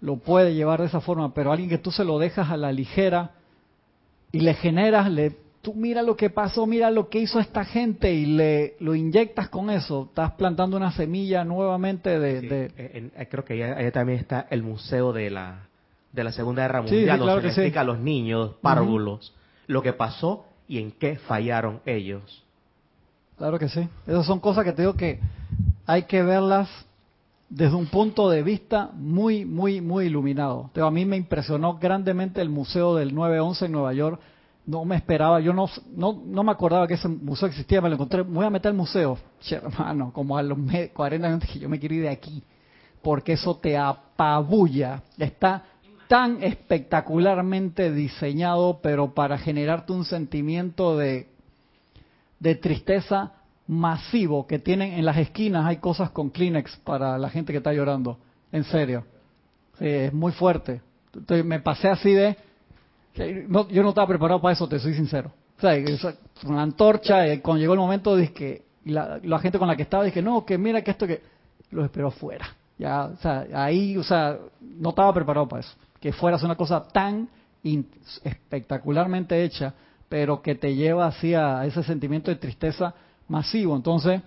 [0.00, 2.70] lo puede llevar de esa forma, pero alguien que tú se lo dejas a la
[2.70, 3.32] ligera
[4.30, 8.12] y le generas, le, tú mira lo que pasó, mira lo que hizo esta gente
[8.14, 12.40] y le lo inyectas con eso, estás plantando una semilla nuevamente de...
[12.40, 15.67] Sí, de- en- creo que allá, allá también está el museo de la
[16.12, 17.60] de la Segunda Guerra Sí, sí, Mundial, claro donde que se sí.
[17.62, 19.34] explica a los niños, párvulos,
[19.66, 22.44] lo que pasó y en qué fallaron ellos.
[23.36, 23.88] Claro que sí.
[24.06, 25.20] Esas son cosas que te digo que
[25.86, 26.68] hay que verlas
[27.48, 30.70] desde un punto de vista muy, muy, muy iluminado.
[30.72, 34.20] Te digo, a mí me impresionó grandemente el museo del 911 en Nueva York.
[34.66, 37.94] No me esperaba, yo no, no, no me acordaba que ese museo existía, me lo
[37.94, 39.16] encontré, me voy a meter al museo.
[39.40, 42.42] Che, hermano, como a los me- 40 minutos que yo me quiero ir de aquí,
[43.00, 45.02] porque eso te apabulla.
[45.16, 45.64] Está
[46.08, 51.28] tan espectacularmente diseñado, pero para generarte un sentimiento de
[52.40, 53.32] de tristeza
[53.66, 55.66] masivo que tienen en las esquinas.
[55.66, 58.18] Hay cosas con Kleenex para la gente que está llorando.
[58.52, 59.04] En serio.
[59.80, 60.80] Es muy fuerte.
[61.14, 62.36] Entonces, me pasé así de...
[63.48, 65.32] no- yo no estaba preparado para eso, te soy sincero.
[65.56, 66.14] O sea,
[66.46, 70.04] una antorcha, cuando llegó el momento, dije que la, la gente con la que estaba,
[70.04, 71.20] dije, no, que mira que esto que...
[71.70, 72.46] Los esperó fuera.
[72.78, 75.74] Ya, o sea, ahí, o sea, no estaba preparado para eso.
[76.00, 77.28] Que fueras una cosa tan
[78.24, 79.74] espectacularmente hecha,
[80.08, 82.94] pero que te lleva así a ese sentimiento de tristeza
[83.28, 83.76] masivo.
[83.76, 84.22] Entonces,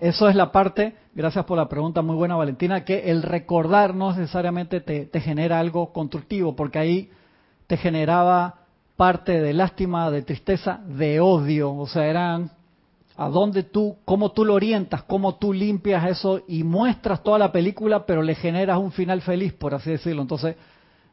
[0.00, 4.12] eso es la parte, gracias por la pregunta muy buena Valentina, que el recordar no
[4.12, 7.10] necesariamente te, te genera algo constructivo, porque ahí
[7.66, 8.56] te generaba
[8.96, 12.50] parte de lástima, de tristeza, de odio, o sea, eran
[13.16, 17.52] a dónde tú, cómo tú lo orientas, cómo tú limpias eso y muestras toda la
[17.52, 20.22] película, pero le generas un final feliz, por así decirlo.
[20.22, 20.56] Entonces,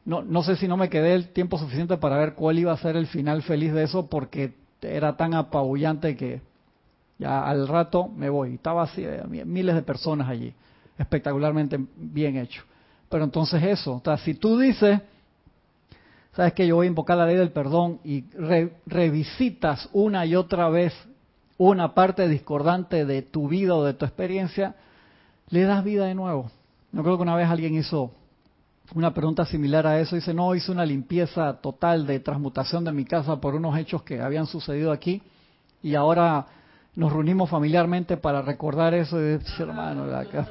[0.05, 2.77] no, no sé si no me quedé el tiempo suficiente para ver cuál iba a
[2.77, 6.41] ser el final feliz de eso, porque era tan apabullante que
[7.19, 8.55] ya al rato me voy.
[8.55, 10.53] Estaba así, eh, miles de personas allí,
[10.97, 12.63] espectacularmente bien hecho.
[13.09, 14.99] Pero entonces eso, o sea, si tú dices,
[16.35, 20.35] sabes que yo voy a invocar la ley del perdón y re- revisitas una y
[20.35, 20.93] otra vez
[21.69, 24.75] una parte discordante de tu vida o de tu experiencia,
[25.49, 26.49] le das vida de nuevo.
[26.91, 28.11] No creo que una vez alguien hizo
[28.95, 30.15] una pregunta similar a eso.
[30.15, 34.19] Dice, no, hice una limpieza total de transmutación de mi casa por unos hechos que
[34.21, 35.21] habían sucedido aquí
[35.83, 36.47] y ahora
[36.95, 39.19] nos reunimos familiarmente para recordar eso.
[39.21, 40.47] Y dice, hermano, le, acá-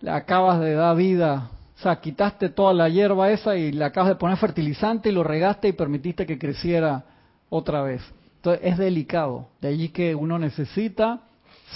[0.00, 1.50] le acabas de dar vida.
[1.78, 5.22] O sea, quitaste toda la hierba esa y le acabas de poner fertilizante y lo
[5.22, 7.04] regaste y permitiste que creciera
[7.48, 8.02] otra vez.
[8.44, 9.48] Entonces es delicado.
[9.62, 11.20] De allí que uno necesita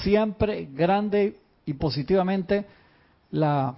[0.03, 2.67] siempre grande y positivamente
[3.31, 3.77] la,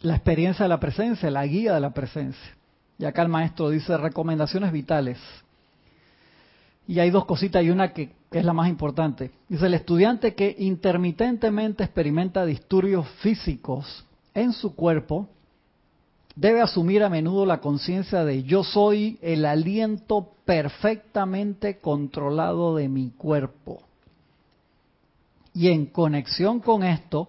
[0.00, 2.56] la experiencia de la presencia, la guía de la presencia.
[2.98, 5.18] Y acá el maestro dice recomendaciones vitales.
[6.88, 9.30] Y hay dos cositas y una que, es la más importante.
[9.46, 15.28] Dice, el estudiante que intermitentemente experimenta disturbios físicos en su cuerpo
[16.36, 23.10] debe asumir a menudo la conciencia de yo soy el aliento perfectamente controlado de mi
[23.10, 23.82] cuerpo.
[25.54, 27.28] Y en conexión con esto,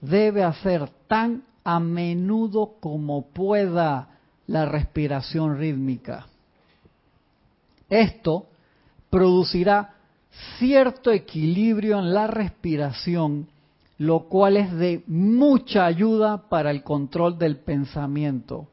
[0.00, 4.10] debe hacer tan a menudo como pueda
[4.46, 6.26] la respiración rítmica.
[7.90, 8.46] Esto
[9.10, 9.94] producirá
[10.58, 13.48] cierto equilibrio en la respiración,
[13.98, 18.68] lo cual es de mucha ayuda para el control del pensamiento.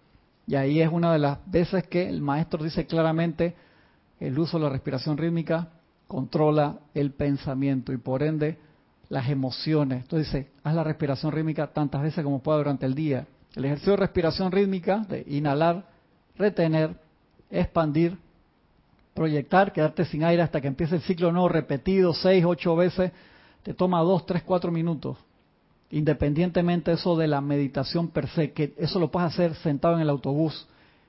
[0.48, 3.56] Y ahí es una de las veces que el maestro dice claramente,
[4.20, 5.70] el uso de la respiración rítmica
[6.08, 8.58] controla el pensamiento y por ende
[9.10, 10.04] las emociones.
[10.04, 13.26] Entonces dice, haz la respiración rítmica tantas veces como pueda durante el día.
[13.56, 15.86] El ejercicio de respiración rítmica, de inhalar,
[16.38, 16.96] retener,
[17.50, 18.18] expandir,
[19.14, 23.12] proyectar, quedarte sin aire hasta que empiece el ciclo nuevo repetido seis, ocho veces,
[23.64, 25.18] te toma dos, tres, cuatro minutos.
[25.90, 30.10] Independientemente eso de la meditación per se, que eso lo puedes hacer sentado en el
[30.10, 30.68] autobús,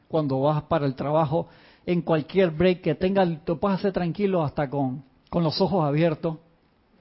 [0.08, 1.48] cuando vas para el trabajo,
[1.86, 6.36] en cualquier break que tengas, lo puedes hacer tranquilo hasta con, con los ojos abiertos.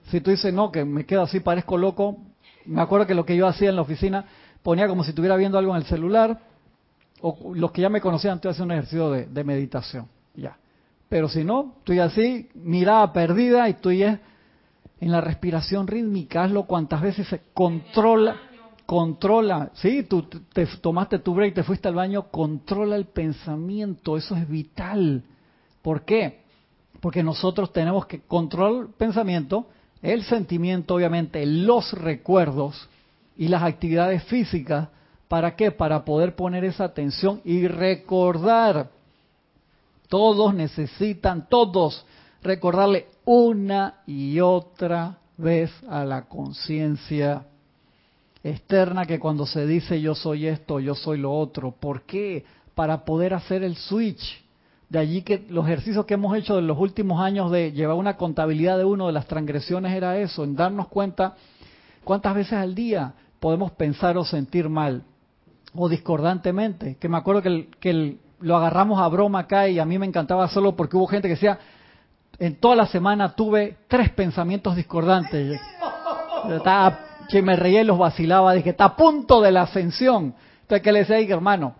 [0.09, 2.17] Si tú dices, no, que me quedo así, parezco loco,
[2.65, 4.25] me acuerdo que lo que yo hacía en la oficina,
[4.61, 6.39] ponía como si estuviera viendo algo en el celular,
[7.21, 10.07] o los que ya me conocían, estoy haciendo un ejercicio de, meditación.
[10.35, 10.57] Ya.
[11.07, 14.03] Pero si no, estoy así, mirada perdida y estoy
[14.99, 18.37] en la respiración rítmica, hazlo cuantas veces se controla,
[18.85, 24.35] controla, sí, tú te tomaste tu break, te fuiste al baño, controla el pensamiento, eso
[24.35, 25.23] es vital.
[25.81, 26.43] ¿Por qué?
[27.01, 29.67] Porque nosotros tenemos que controlar el pensamiento,
[30.01, 32.87] el sentimiento, obviamente, los recuerdos
[33.37, 34.89] y las actividades físicas.
[35.27, 35.71] ¿Para qué?
[35.71, 38.89] Para poder poner esa atención y recordar
[40.13, 42.05] todos necesitan, todos,
[42.43, 47.45] recordarle una y otra vez a la conciencia
[48.43, 51.71] externa que cuando se dice yo soy esto, yo soy lo otro.
[51.71, 52.45] ¿Por qué?
[52.75, 54.43] Para poder hacer el switch.
[54.89, 58.17] De allí que los ejercicios que hemos hecho en los últimos años de llevar una
[58.17, 61.35] contabilidad de uno de las transgresiones era eso, en darnos cuenta
[62.03, 65.03] cuántas veces al día podemos pensar o sentir mal
[65.73, 66.97] o discordantemente.
[66.99, 70.05] Que me acuerdo que el, que lo agarramos a broma acá y a mí me
[70.05, 71.57] encantaba solo porque hubo gente que decía,
[72.45, 75.61] en toda la semana tuve tres pensamientos discordantes.
[77.29, 80.35] Que me reía y los vacilaba, dije, está a punto de la ascensión.
[80.61, 81.75] Entonces, ¿qué le decía hermano?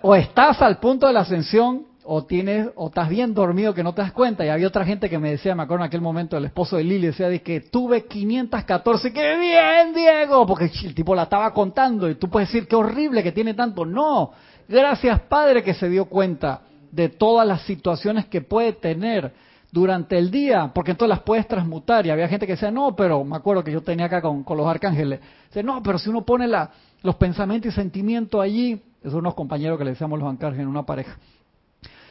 [0.00, 3.94] O estás al punto de la ascensión o tienes o estás bien dormido que no
[3.94, 4.46] te das cuenta.
[4.46, 6.84] Y había otra gente que me decía, me acuerdo en aquel momento, el esposo de
[6.84, 10.46] Lili decía que tuve 514, ¡qué bien, Diego!
[10.46, 13.84] Porque el tipo la estaba contando y tú puedes decir, qué horrible que tiene tanto.
[13.84, 14.30] No,
[14.68, 16.60] Gracias, Padre, que se dio cuenta
[16.90, 19.32] de todas las situaciones que puede tener
[19.70, 22.06] durante el día, porque entonces las puedes transmutar.
[22.06, 24.66] Y había gente que decía, no, pero me acuerdo que yo tenía acá con, los
[24.66, 25.20] arcángeles.
[25.48, 26.70] Dice, no, pero si uno pone la,
[27.02, 30.84] los pensamientos y sentimientos allí, es unos compañeros que le decíamos los arcángeles en una
[30.84, 31.16] pareja.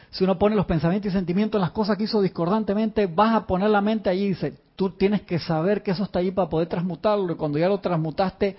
[0.09, 3.45] Si uno pone los pensamientos y sentimientos en las cosas que hizo discordantemente, vas a
[3.45, 6.67] poner la mente allí dice, tú tienes que saber que eso está allí para poder
[6.67, 7.34] transmutarlo.
[7.34, 8.55] Y cuando ya lo transmutaste,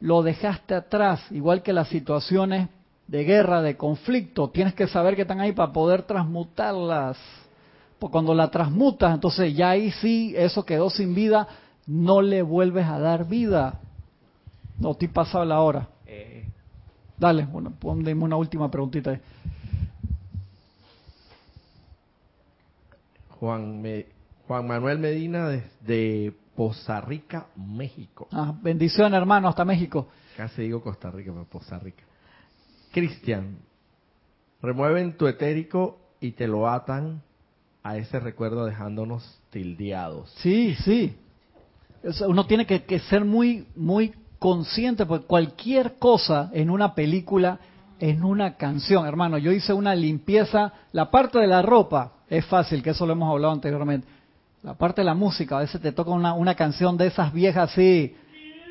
[0.00, 2.68] lo dejaste atrás, igual que las situaciones
[3.06, 7.18] de guerra, de conflicto, tienes que saber que están ahí para poder transmutarlas.
[7.98, 11.48] Porque cuando la transmutas, entonces ya ahí sí, eso quedó sin vida,
[11.86, 13.80] no le vuelves a dar vida.
[14.78, 15.88] No, te pasado la hora.
[16.06, 16.46] Eh.
[17.16, 19.18] Dale, bueno, ponme una última preguntita.
[23.40, 23.82] Juan,
[24.46, 28.28] Juan Manuel Medina desde Poza Rica, México.
[28.32, 30.08] Ah, bendición hermano, hasta México.
[30.36, 32.05] Casi digo Costa Rica, pero Poza Rica.
[32.96, 33.58] Cristian,
[34.62, 37.20] remueven tu etérico y te lo atan
[37.82, 40.30] a ese recuerdo dejándonos tildeados.
[40.38, 41.14] Sí, sí.
[42.26, 47.58] Uno tiene que, ser muy, muy consciente, porque cualquier cosa en una película,
[48.00, 52.82] en una canción, hermano, yo hice una limpieza, la parte de la ropa es fácil,
[52.82, 54.08] que eso lo hemos hablado anteriormente.
[54.62, 57.72] La parte de la música, a veces te toca una, una canción de esas viejas
[57.72, 58.16] así,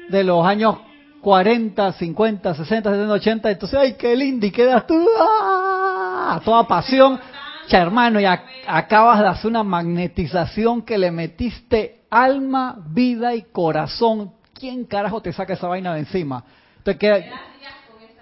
[0.10, 0.78] de los años
[1.26, 6.40] 40, 50, 60, 70, 80, entonces, ay, qué lindo, y quedas tú, ¡ah!
[6.46, 7.20] toda pasión,
[7.66, 14.34] cha, hermano, y acabas de hacer una magnetización que le metiste alma, vida y corazón.
[14.54, 16.44] ¿Quién carajo te saca esa vaina de encima?
[16.78, 17.26] Entonces,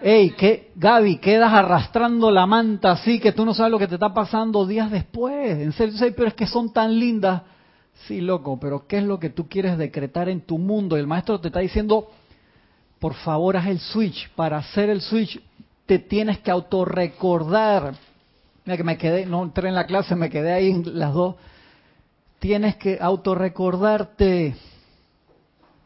[0.01, 3.95] Ey, que Gaby, quedas arrastrando la manta así que tú no sabes lo que te
[3.95, 5.59] está pasando días después.
[5.59, 7.41] En serio, pero es que son tan lindas.
[8.07, 10.95] Sí, loco, pero ¿qué es lo que tú quieres decretar en tu mundo?
[10.95, 12.09] El maestro te está diciendo,
[13.03, 14.29] por favor, haz el switch.
[14.29, 15.37] Para hacer el switch,
[15.85, 17.95] te tienes que autorrecordar.
[18.63, 21.35] Mira que me quedé, no entré en la clase, me quedé ahí en las dos.
[22.39, 24.55] Tienes que autorrecordarte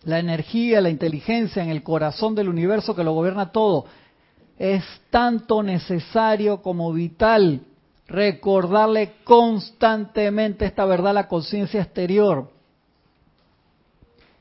[0.03, 3.86] la energía, la inteligencia en el corazón del universo que lo gobierna todo.
[4.59, 7.61] Es tanto necesario como vital
[8.05, 12.51] recordarle constantemente esta verdad a la conciencia exterior.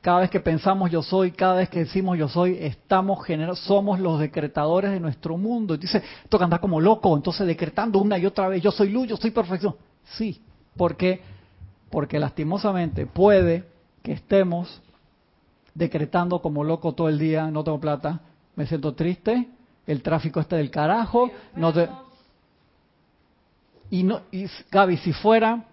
[0.07, 4.21] Cada vez que pensamos yo soy, cada vez que decimos yo soy, estamos somos los
[4.21, 5.75] decretadores de nuestro mundo.
[5.75, 8.87] Y dice, esto que anda como loco, entonces decretando una y otra vez, yo soy
[8.87, 9.75] luz, yo soy perfección.
[10.11, 10.41] Sí,
[10.77, 11.19] porque
[11.89, 13.65] porque lastimosamente puede
[14.01, 14.81] que estemos
[15.75, 18.21] decretando como loco todo el día, no tengo plata,
[18.55, 19.49] me siento triste,
[19.85, 21.89] el tráfico está del carajo, no te...
[23.89, 25.65] Y, no, y Gaby, si fuera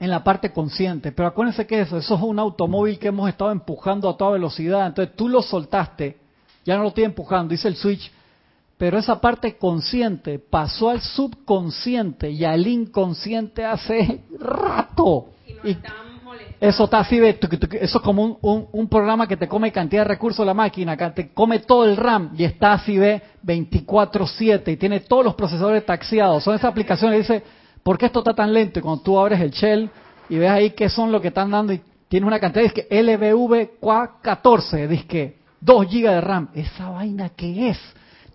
[0.00, 3.52] en la parte consciente, pero acuérdense que eso, eso es un automóvil que hemos estado
[3.52, 6.16] empujando a toda velocidad, entonces tú lo soltaste,
[6.64, 8.10] ya no lo estoy empujando, hice el switch,
[8.78, 15.26] pero esa parte consciente pasó al subconsciente y al inconsciente hace rato.
[15.62, 15.76] Y,
[16.60, 20.54] eso está así, eso es como un, programa que te come cantidad de recursos la
[20.54, 25.24] máquina, que te come todo el RAM y está así, ve 24/7 y tiene todos
[25.24, 26.44] los procesadores taxiados.
[26.44, 27.46] Son esas aplicaciones que dice,
[27.82, 28.78] ¿por qué esto está tan lento?
[28.78, 29.90] Y cuando tú abres el shell
[30.28, 33.78] y ves ahí qué son lo que están dando y tienes una cantidad, que LBV
[34.22, 36.48] 14, dice que 2 GB de RAM.
[36.54, 37.78] ¿Esa vaina qué es?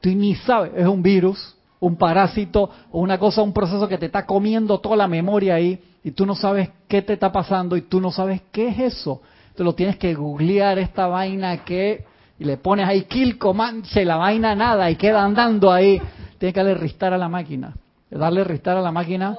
[0.05, 4.05] tú ni sabes, es un virus, un parásito o una cosa, un proceso que te
[4.05, 7.81] está comiendo toda la memoria ahí y tú no sabes qué te está pasando y
[7.81, 9.23] tú no sabes qué es eso.
[9.55, 12.05] Te lo tienes que googlear esta vaina que
[12.37, 15.99] y le pones ahí kill command, se la vaina nada y queda andando ahí.
[16.37, 17.73] Tienes que darle ristar a la máquina.
[18.17, 19.37] Darle ristar a la máquina.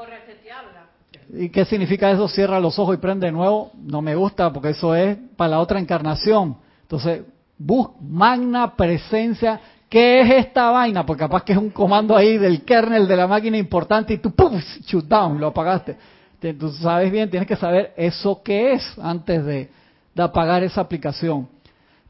[1.33, 2.29] ¿Y qué significa eso?
[2.29, 3.73] Cierra los ojos y prende de nuevo.
[3.75, 6.57] No me gusta porque eso es para la otra encarnación.
[6.83, 7.23] Entonces,
[7.59, 11.07] bus, magna presencia ¿Qué es esta vaina?
[11.07, 14.33] Porque capaz que es un comando ahí del kernel de la máquina importante y tú
[14.33, 14.59] ¡pum!
[14.85, 15.97] shoot down, lo apagaste.
[16.43, 19.71] Entonces, sabes bien, tienes que saber eso qué es antes de,
[20.17, 21.49] apagar esa aplicación.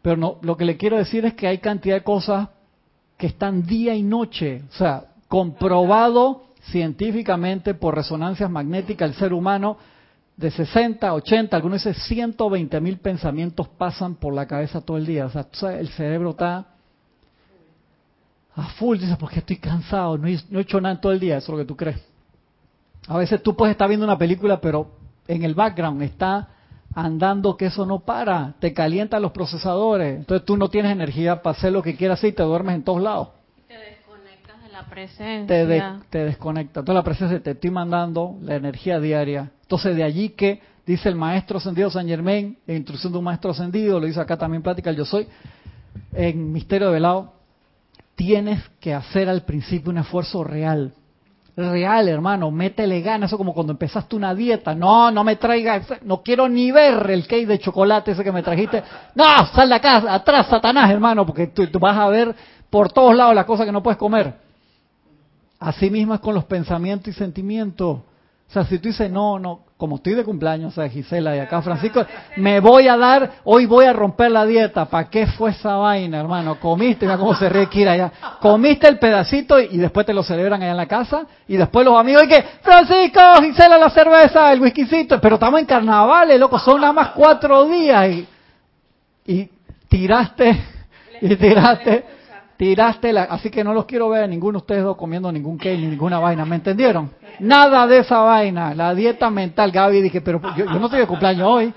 [0.03, 2.49] Pero no, lo que le quiero decir es que hay cantidad de cosas
[3.17, 9.77] que están día y noche, o sea, comprobado científicamente por resonancias magnéticas el ser humano
[10.37, 15.27] de 60, 80, algunos dicen 120 mil pensamientos pasan por la cabeza todo el día.
[15.27, 15.47] O sea,
[15.79, 16.67] el cerebro está
[18.55, 21.21] a full, dices, porque estoy cansado, no he, no he hecho nada en todo el
[21.21, 22.03] día, eso es lo que tú crees.
[23.07, 24.91] A veces tú puedes estar viendo una película, pero
[25.29, 26.49] en el background está
[26.95, 31.57] andando que eso no para, te calientan los procesadores, entonces tú no tienes energía para
[31.57, 33.29] hacer lo que quieras y te duermes en todos lados.
[34.77, 35.47] La presencia.
[35.47, 36.83] Te, te desconectas.
[36.83, 39.51] Entonces la presencia te estoy mandando la energía diaria.
[39.63, 43.53] Entonces de allí que dice el maestro ascendido San Germain, en instrucción de un maestro
[43.53, 45.29] ascendido, lo dice acá también plática el yo soy,
[46.13, 47.33] en Misterio de Velado,
[48.17, 50.93] tienes que hacer al principio un esfuerzo real.
[51.57, 54.75] Real, hermano, métele ganas, eso como cuando empezaste una dieta.
[54.75, 58.43] No, no me traigas, no quiero ni ver el cake de chocolate ese que me
[58.43, 58.83] trajiste.
[59.15, 59.25] No,
[59.55, 62.35] sal de acá, atrás, Satanás, hermano, porque tú, tú vas a ver
[62.69, 64.46] por todos lados las cosas que no puedes comer.
[65.67, 67.99] Así mismo es con los pensamientos y sentimientos.
[67.99, 71.61] O sea, si tú dices, no, no, como estoy de cumpleaños, o Gisela y acá
[71.61, 72.07] Francisco,
[72.37, 74.85] me voy a dar, hoy voy a romper la dieta.
[74.85, 76.61] ¿Para qué fue esa vaina, hermano?
[76.61, 78.13] Comiste, mira cómo se ríe Kira allá.
[78.41, 81.27] Comiste el pedacito y, después te lo celebran allá en la casa.
[81.49, 85.21] Y después los amigos, y que, Francisco, Gisela, la cerveza, el whiskycito.
[85.21, 88.09] Pero estamos en carnavales, loco, son nada más cuatro días.
[88.09, 88.29] Y,
[89.27, 89.51] y
[89.89, 90.63] tiraste,
[91.23, 92.16] y tiraste
[92.57, 93.25] tiraste la...
[93.25, 95.87] Así que no los quiero ver a ninguno de ustedes dos comiendo ningún cake ni
[95.87, 97.11] ninguna vaina, ¿me entendieron?
[97.41, 99.71] Nada de esa vaina, la dieta mental.
[99.71, 101.75] Gaby dije, pero yo, no estoy de cumpleaños hoy.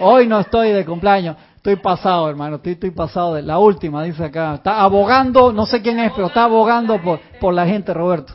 [0.00, 1.36] Hoy no estoy de cumpleaños.
[1.56, 4.54] Estoy pasado, hermano, estoy, estoy pasado de la última, dice acá.
[4.54, 8.34] Está abogando, no sé quién es, pero está abogando por, por la gente, Roberto.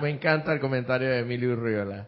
[0.00, 2.06] Me encanta el comentario de Emilio Urriola.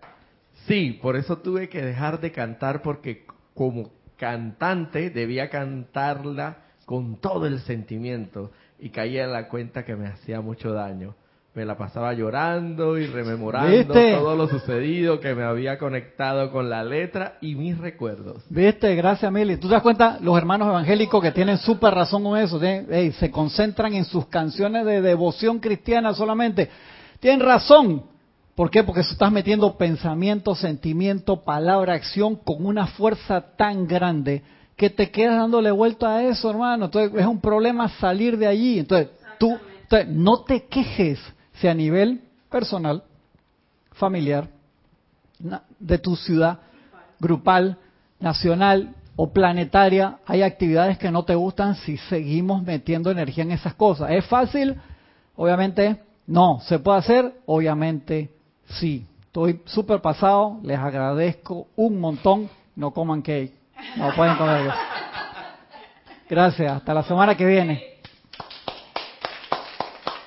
[0.66, 7.46] Sí, por eso tuve que dejar de cantar porque como cantante debía cantarla con todo
[7.46, 11.14] el sentimiento y caía en la cuenta que me hacía mucho daño.
[11.54, 16.82] Me la pasaba llorando y rememorando todo lo sucedido que me había conectado con la
[16.82, 18.42] letra y mis recuerdos.
[18.50, 19.56] Viste, gracias Mili.
[19.58, 20.18] ¿Tú te das cuenta?
[20.20, 25.00] Los hermanos evangélicos que tienen súper razón con eso, se concentran en sus canciones de
[25.00, 26.68] devoción cristiana solamente.
[27.20, 28.02] Tienen razón.
[28.56, 28.82] ¿Por qué?
[28.82, 34.42] Porque estás metiendo pensamiento, sentimiento, palabra, acción con una fuerza tan grande
[34.76, 36.86] que te quedas dándole vuelta a eso, hermano.
[36.86, 38.78] Entonces es un problema salir de allí.
[38.80, 41.20] Entonces, tú, entonces, no te quejes
[41.54, 43.04] si a nivel personal,
[43.92, 44.48] familiar,
[45.78, 46.58] de tu ciudad,
[47.20, 47.78] grupal,
[48.20, 53.74] nacional o planetaria, hay actividades que no te gustan si seguimos metiendo energía en esas
[53.74, 54.10] cosas.
[54.10, 54.76] ¿Es fácil?
[55.36, 56.60] Obviamente no.
[56.62, 57.32] ¿Se puede hacer?
[57.46, 58.30] Obviamente
[58.66, 59.06] sí.
[59.26, 62.48] Estoy súper pasado, les agradezco un montón.
[62.76, 63.52] No coman cake,
[63.96, 64.72] no pueden comer.
[66.28, 67.93] Gracias, hasta la semana que viene.